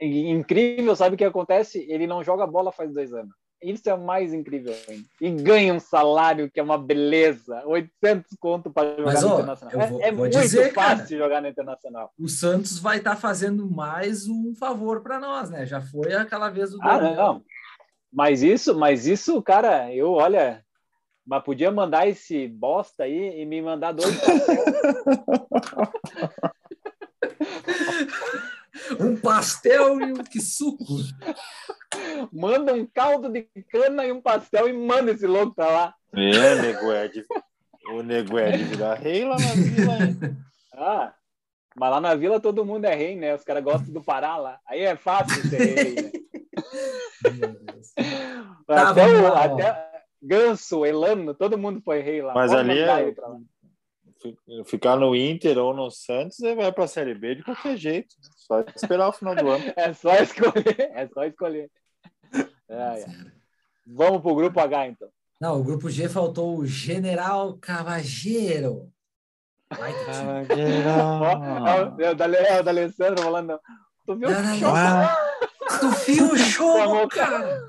[0.00, 1.84] Incrível, sabe o que acontece?
[1.88, 3.32] Ele não joga bola faz dois anos.
[3.62, 5.06] Isso é o mais incrível ainda.
[5.18, 7.62] E ganha um salário que é uma beleza.
[7.64, 9.74] 800 conto para jogar Mas, no ó, Internacional.
[9.74, 11.06] eu É- vou- é vou muito dizer, fácil cara.
[11.24, 12.12] jogar no Internacional.
[12.20, 15.64] O Santos vai estar fazendo mais um favor para nós, né?
[15.64, 17.16] Já foi aquela vez o Ah, Daniel.
[17.16, 17.44] não.
[18.16, 20.64] Mas isso, mas isso, cara, eu, olha,
[21.26, 24.08] mas podia mandar esse bosta aí e me mandar dois
[28.98, 30.82] Um pastel e um que suco.
[32.32, 35.94] Manda um caldo de cana e um pastel e manda esse louco pra lá.
[36.14, 37.22] É, o nego é de,
[37.90, 39.92] o nego é de virar rei lá na vila.
[39.98, 40.18] hein?
[40.72, 41.12] Ah,
[41.78, 43.34] mas lá na vila todo mundo é rei, né?
[43.34, 44.58] Os caras gostam do Pará lá.
[44.66, 46.10] Aí é fácil ser rei, né?
[48.66, 49.86] Tá, até, o, até
[50.22, 52.34] Ganso, Elano, todo mundo foi rei lá.
[52.34, 53.14] Mas Pode ali é-
[54.64, 58.14] Ficar no Inter ou no Santos, ele vai para a Série B de qualquer jeito.
[58.36, 59.64] Só esperar o final do ano.
[59.76, 61.70] É só escolher, é só escolher.
[62.68, 63.06] É, é.
[63.86, 65.08] Vamos pro grupo H, então.
[65.40, 68.90] Não, o grupo G faltou o General Cavageiro.
[69.74, 70.84] Time.
[70.86, 73.60] Ó, é o da, é o da Alessandro falando.
[74.06, 75.25] Tu viu o não.
[75.80, 77.60] Tu viu o show, Chamou- cara?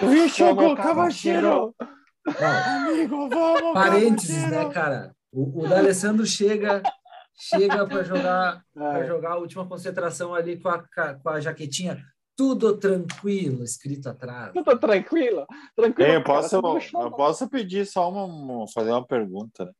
[0.00, 1.74] Viu, Chamou chegou, Cavacheiro!
[2.86, 5.14] Amigo, vamos, parênteses, né, cara?
[5.32, 6.82] O, o D'Alessandro chega
[7.34, 10.82] chega para jogar para Ai, jogar a última concentração ali com a,
[11.22, 12.02] com a jaquetinha
[12.36, 14.52] tudo tranquilo escrito atrás.
[14.52, 15.44] Tu tá tranquilo?
[15.74, 16.08] Tranquilo.
[16.08, 17.02] Ei, eu, posso, o show?
[17.02, 19.72] eu posso pedir só uma, uma- fazer uma pergunta, né?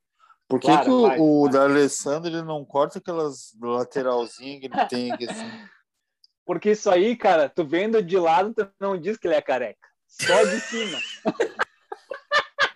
[0.48, 4.86] Por que, Claro, que o, o da Alessandro ele não corta aquelas lateralzinhas que ele
[4.86, 5.46] tem aqui assim?
[6.48, 9.86] Porque isso aí, cara, tu vendo de lado, tu não diz que ele é careca.
[10.06, 10.98] Só de cima.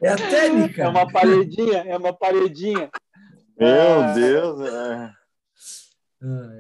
[0.03, 0.83] É a técnica.
[0.83, 2.91] É uma paredinha, é uma paredinha.
[3.59, 4.13] Meu Ah.
[4.13, 5.13] Deus, é.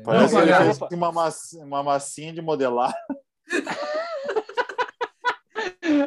[0.06, 1.12] Parece Não, que ele fez uma,
[1.66, 2.94] uma massinha de modelar.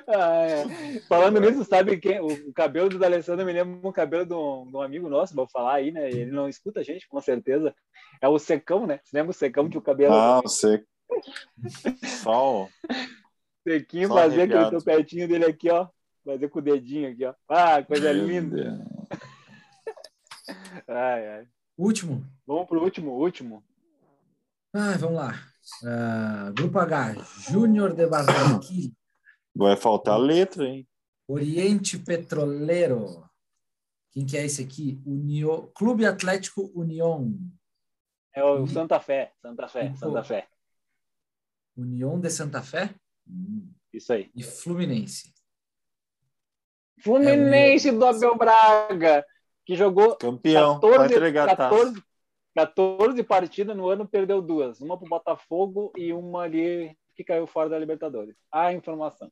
[0.08, 1.00] Ah, é.
[1.08, 2.20] Falando nisso, sabe quem?
[2.20, 5.36] O, o cabelo do Alessandro me lembra um cabelo de um, de um amigo nosso,
[5.36, 6.10] vou falar aí, né?
[6.10, 7.76] Ele não escuta a gente, com certeza.
[8.22, 9.00] É o Secão, né?
[9.04, 10.84] Você lembra o Secão que o cabelo Ah, você.
[12.24, 12.70] Sol.
[13.64, 14.78] sequinho só fazia aquele arrepiado.
[14.78, 15.88] topetinho dele aqui, ó.
[16.24, 17.34] Fazer com o dedinho aqui, ó.
[17.48, 18.84] Ah, coisa linda.
[20.88, 21.48] Ai, ai.
[21.78, 22.24] Último.
[22.46, 23.64] Vamos pro último, último.
[24.74, 25.34] Ah, vamos lá.
[25.84, 27.16] Ah, grupo H,
[27.50, 28.94] Júnior de Barranquilla,
[29.56, 30.88] Vai faltar letra, hein?
[31.28, 33.28] Oriente Petroleiro.
[34.12, 35.02] Quem que é esse aqui?
[35.06, 35.72] Unio...
[35.76, 37.34] Clube Atlético União.
[38.34, 38.68] É o.
[38.68, 39.94] Santa Fé, Santa Fé.
[39.96, 40.48] Santa Fé.
[41.76, 42.94] União de Santa Fé?
[43.28, 43.72] Hum.
[43.94, 44.30] Isso aí.
[44.36, 45.34] E Fluminense.
[47.02, 49.26] Fluminense do Abel Braga,
[49.66, 50.80] que jogou Campeão.
[50.80, 51.76] vai 14, entregar a taça.
[51.76, 52.04] 14,
[52.56, 54.80] 14 partidas no ano, perdeu duas.
[54.82, 58.36] Uma pro Botafogo e uma ali que caiu fora da Libertadores.
[58.52, 59.32] A informação.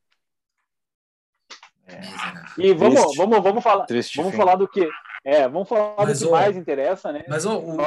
[1.87, 2.43] Miserável.
[2.57, 3.17] E vamos, Triste.
[3.17, 3.85] vamos, vamos falar.
[3.85, 4.37] Triste Vamos fim.
[4.37, 4.89] falar do que?
[5.25, 7.23] É, vamos falar Mas, do que ô, mais interessa, né?
[7.27, 7.81] Mas ó, o, o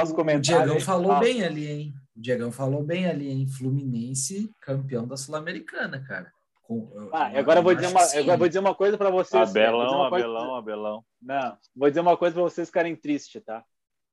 [0.74, 0.80] aí.
[0.80, 1.20] falou Ah.
[1.20, 1.94] bem ali, hein?
[2.16, 3.46] O Diegão falou bem ali, hein?
[3.46, 6.32] Fluminense, campeão da Sul-Americana, cara.
[6.62, 9.10] Com- eu- Ah, eu- agora eu vou dizer uma, agora vou dizer uma coisa para
[9.10, 9.50] vocês.
[9.50, 11.04] Abelão, uma coisa- Abelão, Abelão.
[11.20, 13.64] Não, vou dizer uma coisa para vocês ficarem tristes, tá?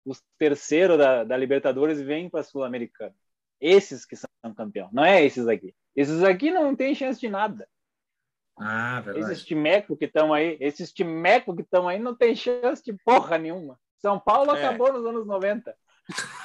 [0.06, 3.16] Os terceiros da, da Libertadores vêm para a Sul-Americana.
[3.62, 5.74] Esses que são campeão, não é esses aqui.
[5.95, 7.68] Esses aqui não tem chance de nada.
[8.60, 9.32] Ah, verdade.
[9.32, 13.38] Esses timecos que estão aí, esses timecos que estão aí não tem chance de porra
[13.38, 13.80] nenhuma.
[13.99, 14.64] São Paulo É.
[14.66, 15.76] acabou nos anos 90.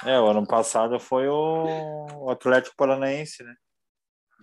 [0.05, 3.55] É, o ano passado foi o Atlético Paranaense, né?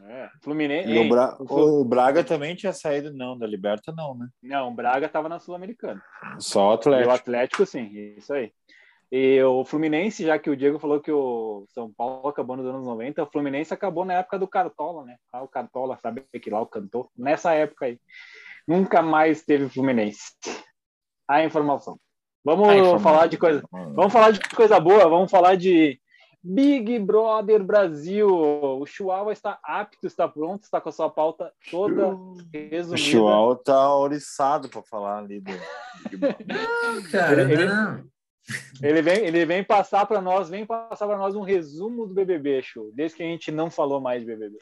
[0.09, 0.91] É, Fluminense.
[0.91, 4.29] E o, Bra- o Braga também tinha saído, não, da Liberta, não, né?
[4.43, 6.03] Não, o Braga estava na Sul-Americana.
[6.39, 7.15] Só o E o Atlético.
[7.15, 8.53] Atlético, sim, isso aí.
[9.11, 12.85] E o Fluminense, já que o Diego falou que o São Paulo acabou nos anos
[12.85, 15.17] 90, o Fluminense acabou na época do Cartola, né?
[15.33, 17.09] Ah, o Cartola, sabe que lá o cantor?
[17.17, 17.99] Nessa época aí.
[18.67, 20.33] Nunca mais teve Fluminense.
[21.29, 21.99] A informação.
[22.47, 22.99] Vamos A informação.
[23.01, 23.63] falar de coisa.
[23.73, 25.09] Vamos falar de coisa boa.
[25.09, 25.99] Vamos falar de
[26.43, 28.29] Big Brother Brasil.
[28.29, 32.97] O Chihuahua está apto, está pronto, está com a sua pauta toda O resumida.
[32.97, 35.51] Chihuahua tá oriçado para falar ali do.
[37.11, 38.05] Cara, Ele- ele- não.
[38.81, 42.63] Ele vem, ele vem passar para nós, vem passar para nós um resumo do BBB,
[42.63, 42.93] show.
[42.95, 44.59] Desde que a gente não falou mais de BBB.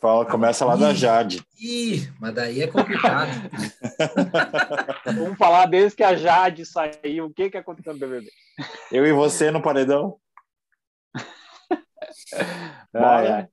[0.00, 0.94] Fala, começa lá da.
[0.94, 1.44] Jade.
[1.60, 3.28] Ih, mas daí é complicado.
[5.04, 8.30] Vamos falar desde que a Jade saiu, o que que aconteceu no BBB.
[8.90, 10.18] Eu e você no paredão?
[12.94, 13.48] Ai, ai.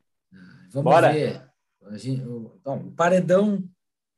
[0.71, 1.11] Vamos Bora.
[1.11, 1.43] ver.
[1.85, 3.63] A gente- o, bom, o paredão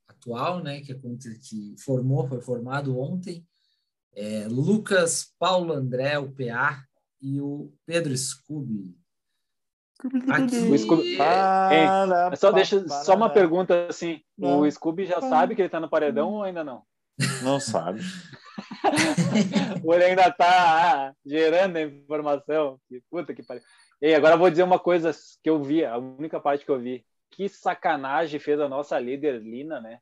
[0.08, 3.46] atual, né, que, que formou, foi formado ontem,
[4.14, 6.84] é Lucas, Paulo André, o PA
[7.22, 8.96] e o Pedro Scooby.
[10.32, 14.62] Aqui, O Scooby- Para, Mas Só deixa só uma pergunta assim, Não.
[14.62, 16.84] o Scooby já sabe que ele tá no paredão ou ainda não?
[17.44, 18.00] Não sabe.
[19.84, 22.80] Ou ele ainda tá ah, gerando a informação?
[22.88, 23.62] Que puta que pariu.
[24.02, 25.12] E agora eu vou dizer uma coisa
[25.44, 27.06] que eu vi, a única parte que eu vi.
[27.32, 30.00] Que sacanagem fez a nossa líder Lina, né?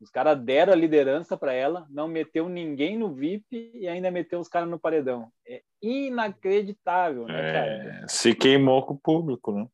[0.00, 4.38] Os caras deram a liderança para ela, não meteu ninguém no VIP e ainda meteu
[4.38, 5.32] os caras no paredão.
[5.46, 8.02] É inacreditável, né, cara?
[8.04, 9.66] É, se queimou com o público, né?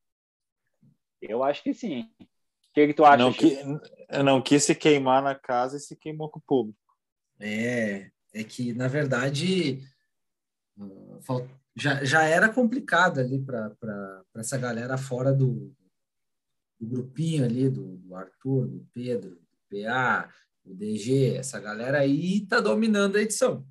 [1.21, 2.09] Eu acho que sim.
[2.21, 2.27] O
[2.75, 3.17] que, que tu acha?
[3.19, 3.47] Não, Chico?
[3.47, 6.79] qui- não quis se queimar na casa e se queimou com o público.
[7.41, 9.83] É, é que, na verdade,
[11.77, 15.75] já, já era complicado ali para essa galera fora do,
[16.81, 19.42] do grupinho ali, do, do Arthur, do Pedro,
[19.73, 20.29] PA,
[20.65, 23.67] do DG, essa galera aí tá dominando a edição.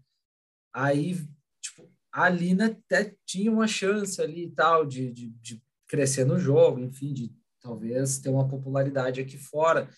[0.74, 1.16] Aí,
[1.62, 6.40] tipo, a Lina até tinha uma chance ali e tal de, de, de crescer no
[6.40, 9.90] jogo, enfim, de talvez ter uma popularidade aqui fora.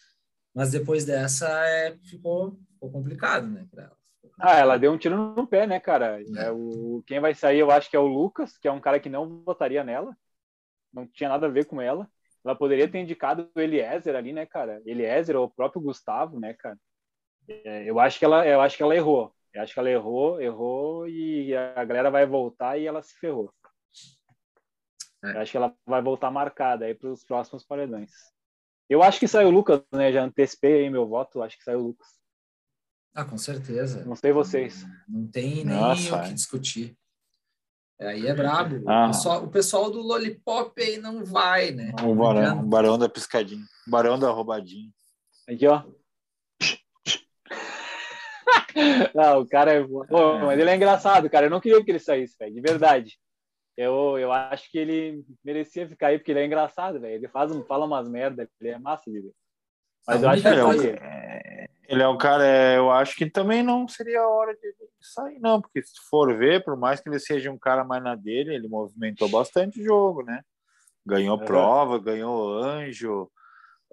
[0.54, 3.98] Mas depois dessa é, ficou, ficou complicado, né, para ela.
[4.40, 6.22] Ah, ela deu um tiro no pé, né, cara?
[6.38, 9.00] É, o, quem vai sair, eu acho que é o Lucas, que é um cara
[9.00, 10.16] que não votaria nela.
[10.92, 12.10] Não tinha nada a ver com ela.
[12.44, 14.82] Ela poderia ter indicado o Eliezer ali, né, cara?
[14.86, 16.78] Eliezer ou o próprio Gustavo, né, cara?
[17.48, 19.34] É, eu acho que ela, eu acho que ela errou.
[19.54, 23.54] Eu acho que ela errou, errou e a galera vai voltar e ela se ferrou.
[25.24, 25.36] É.
[25.36, 28.12] Eu acho que ela vai voltar marcada aí para os próximos paredões.
[28.90, 30.12] Eu acho que saiu o Lucas, né?
[30.12, 32.08] Já antecipei aí meu voto, acho que saiu o Lucas.
[33.14, 34.04] Ah, com certeza.
[34.06, 34.86] Não sei vocês.
[35.08, 36.28] Não tem nem Nossa, o é.
[36.28, 36.98] que discutir.
[38.02, 38.84] Aí é brabo.
[38.90, 39.06] Ah.
[39.06, 41.92] O, pessoal, o pessoal do Lollipop aí não vai, né?
[42.04, 43.64] O barão, o barão da piscadinha.
[43.88, 44.90] O barão da roubadinha.
[45.48, 45.84] Aqui, ó.
[49.14, 49.84] Não, o cara é.
[49.84, 51.46] Pô, mas ele é engraçado, cara.
[51.46, 53.18] Eu não queria que ele saísse, velho, de verdade.
[53.78, 57.16] Eu, eu acho que ele merecia ficar aí, porque ele é engraçado, velho.
[57.16, 59.32] Ele faz, um- fala umas merda, ele é massa de ver.
[60.08, 61.23] Mas eu acho que Ele é,
[61.88, 65.40] ele é, um cara, é, eu acho que também não seria a hora de sair,
[65.40, 68.56] não, porque se for ver, por mais que ele seja um cara mais na dele,
[68.56, 70.42] ele movimentou bastante o jogo, né?
[71.06, 73.30] Ganhou prova, ganhou anjo,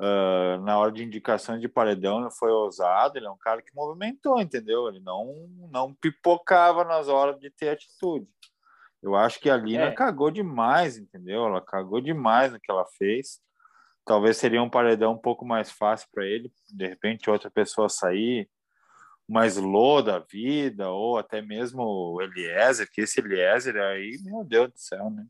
[0.02, 3.74] ah, na hora de indicação de paredão ele foi ousado, ele é um cara que
[3.74, 4.88] movimentou, entendeu?
[4.88, 8.26] Ele não, não pipocava nas horas de ter atitude.
[9.02, 9.92] Eu acho que a Lina É.
[9.92, 11.44] cagou demais, entendeu?
[11.44, 13.40] Ela cagou demais no que ela fez.
[14.10, 18.50] Talvez seria um paredão um pouco mais fácil para ele, de repente outra pessoa sair,
[19.28, 24.72] mais Lô da vida, ou até mesmo o Eliezer, que esse Eliezer aí, meu Deus
[24.72, 25.24] do céu, né?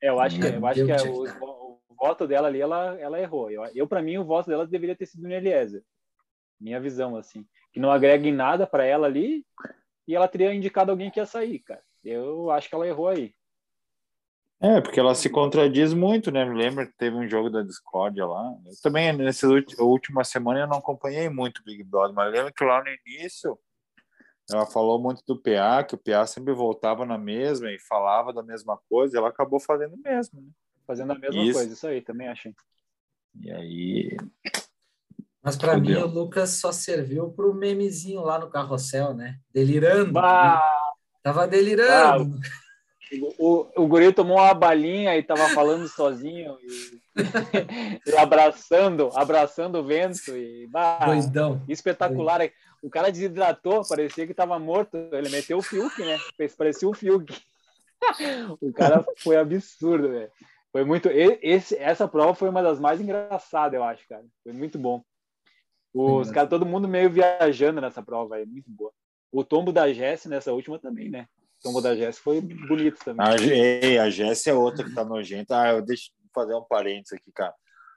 [0.00, 3.20] É, eu acho que, eu acho que é o, o voto dela ali, ela, ela
[3.20, 3.50] errou.
[3.50, 5.82] Eu, eu para mim, o voto dela deveria ter sido no Eliezer.
[6.60, 7.44] Minha visão, assim.
[7.72, 9.44] Que não agrega em nada para ela ali
[10.06, 11.82] e ela teria indicado alguém que ia sair, cara.
[12.04, 13.34] Eu acho que ela errou aí.
[14.60, 16.44] É, porque ela se contradiz muito, né?
[16.44, 18.54] Me lembra que teve um jogo da Discord lá.
[18.64, 19.46] Eu também, nessa
[19.78, 23.58] última semana, eu não acompanhei muito o Big Brother, mas lembro que lá no início
[24.50, 28.42] ela falou muito do PA, que o PA sempre voltava na mesma e falava da
[28.42, 30.48] mesma coisa, e ela acabou fazendo mesmo, né?
[30.86, 31.54] Fazendo a mesma Isso.
[31.54, 32.54] coisa, isso aí, também achei.
[33.40, 34.16] E aí,
[35.42, 39.38] Mas para mim, o Lucas só serviu pro memezinho lá no carrossel, né?
[39.52, 40.12] Delirando.
[40.12, 40.62] Bah,
[41.22, 42.38] Tava delirando.
[43.38, 47.00] O, o guri tomou uma balinha e tava falando sozinho e,
[48.10, 51.62] e abraçando, abraçando o vento e bah, Doidão.
[51.68, 52.40] espetacular.
[52.82, 54.96] O cara desidratou, parecia que tava morto.
[55.12, 56.18] Ele meteu o Fiuk, né?
[56.56, 57.32] Parecia o Fiuk.
[58.60, 60.30] o cara foi absurdo, velho.
[60.72, 61.08] Foi muito.
[61.08, 64.24] Esse, essa prova foi uma das mais engraçadas, eu acho, cara.
[64.42, 65.02] Foi muito bom.
[65.94, 68.92] Os caras, todo mundo meio viajando nessa prova aí, muito boa.
[69.32, 71.26] O tombo da Jess nessa última também, né?
[71.60, 73.26] O tombo da Jess foi bonito também.
[73.98, 75.60] a, a Jéssica é outra que tá nojenta.
[75.60, 77.54] Ah, eu deixo eu fazer um parênteses aqui, cara.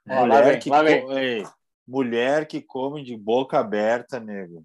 [0.08, 1.02] Ó, lá vem, que lá vem.
[1.04, 1.44] co- ei,
[1.86, 4.64] mulher que come de boca aberta, nego.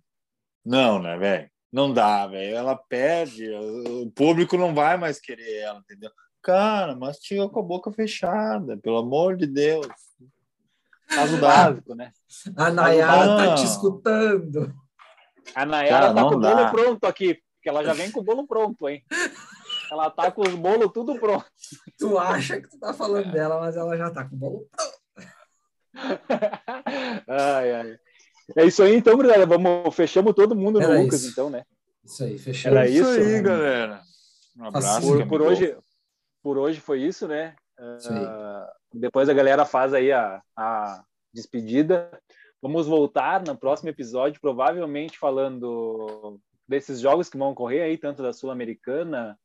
[0.66, 1.50] Não, né, velho?
[1.72, 2.56] Não dá, velho.
[2.56, 6.10] Ela perde, o público não vai mais querer ela, entendeu?
[6.42, 9.88] Cara, mastiga com a boca fechada, pelo amor de Deus.
[11.08, 12.12] Caso básico, né?
[12.56, 14.74] A Nayara tá te escutando.
[15.54, 18.24] A Nayara Cara, tá com o bolo pronto aqui, porque ela já vem com o
[18.24, 19.04] bolo pronto, hein?
[19.92, 21.46] Ela tá com os bolos tudo pronto.
[21.98, 24.68] Tu acha que tu tá falando dela, mas ela já tá com o bolo.
[27.28, 28.00] ai, ai.
[28.56, 29.48] É isso aí, então, galera.
[29.48, 31.32] Vamos, fechamos todo mundo no Era Lucas, isso.
[31.32, 31.64] então, né?
[32.04, 32.78] Isso aí, fechamos.
[32.78, 33.10] Era isso?
[33.10, 34.02] aí, galera.
[34.56, 35.02] Um abraço.
[35.02, 35.76] Por, por hoje,
[36.44, 37.56] por hoje foi isso, né?
[37.98, 38.26] Isso aí.
[38.26, 41.04] Ah, depois a galera faz aí a, a
[41.34, 42.12] despedida.
[42.62, 48.34] Vamos voltar no próximo episódio, provavelmente falando desses jogos que vão ocorrer aí, tanto da
[48.34, 49.38] Sul-Americana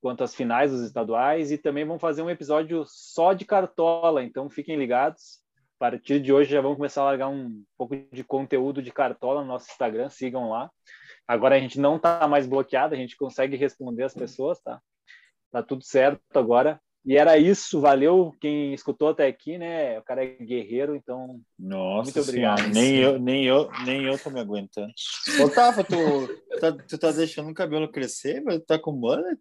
[0.00, 4.48] quanto as finais dos estaduais, e também vamos fazer um episódio só de cartola, então
[4.48, 5.40] fiquem ligados.
[5.78, 9.42] A partir de hoje já vamos começar a largar um pouco de conteúdo de cartola
[9.42, 10.70] no nosso Instagram, sigam lá.
[11.26, 14.80] Agora a gente não tá mais bloqueado, a gente consegue responder as pessoas, tá?
[15.50, 16.80] Tá tudo certo agora.
[17.06, 19.96] E era isso, valeu quem escutou até aqui, né?
[19.96, 22.58] O cara é guerreiro, então Nossa Muito obrigado.
[22.58, 24.92] Senhora, Nem eu, nem eu, nem eu tô me aguentando.
[25.54, 25.94] Tafa, tu,
[26.60, 29.38] tá, tu tá deixando o cabelo crescer, mas tu tá com mullet?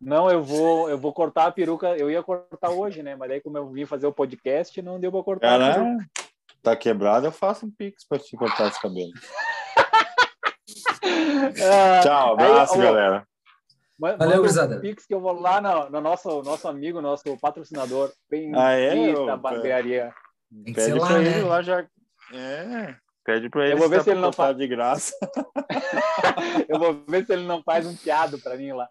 [0.00, 1.94] não, eu vou, eu vou cortar a peruca.
[1.94, 3.14] Eu ia cortar hoje, né?
[3.14, 5.58] Mas daí como eu vim fazer o podcast, não deu para cortar.
[5.58, 5.98] Caralho,
[6.62, 9.12] tá quebrado, eu faço um pix pra te cortar esse cabelo.
[11.60, 13.28] Ah, Tchau, abraço, aí, ó, galera.
[13.98, 14.80] Valeu, manda um.
[14.80, 19.14] Pix que eu vou lá no, no nosso, nosso amigo, nosso patrocinador, Bendita Ah, é?
[19.14, 20.12] Ô, Barbearia.
[20.64, 21.28] Tem que ser Pede lá, pra né?
[21.28, 21.86] ele lá já.
[22.32, 22.94] É.
[23.24, 25.12] Pede pra ele vou ver dá se ele pra não cortar fa- de graça.
[26.68, 28.88] Eu vou ver se ele não faz um piado para mim lá.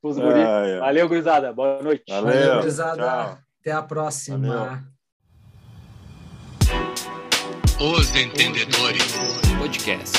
[0.00, 0.18] Pros.
[0.18, 0.78] Ai, ai.
[0.80, 1.52] Valeu, gurizada.
[1.52, 2.04] Boa noite.
[2.08, 2.24] Valeu.
[2.32, 2.96] Valeu, gurizada.
[3.02, 3.38] tchau.
[3.60, 4.38] Até a próxima.
[4.38, 4.78] Valeu.
[7.80, 9.12] Os Entendedores
[9.58, 10.18] Podcast.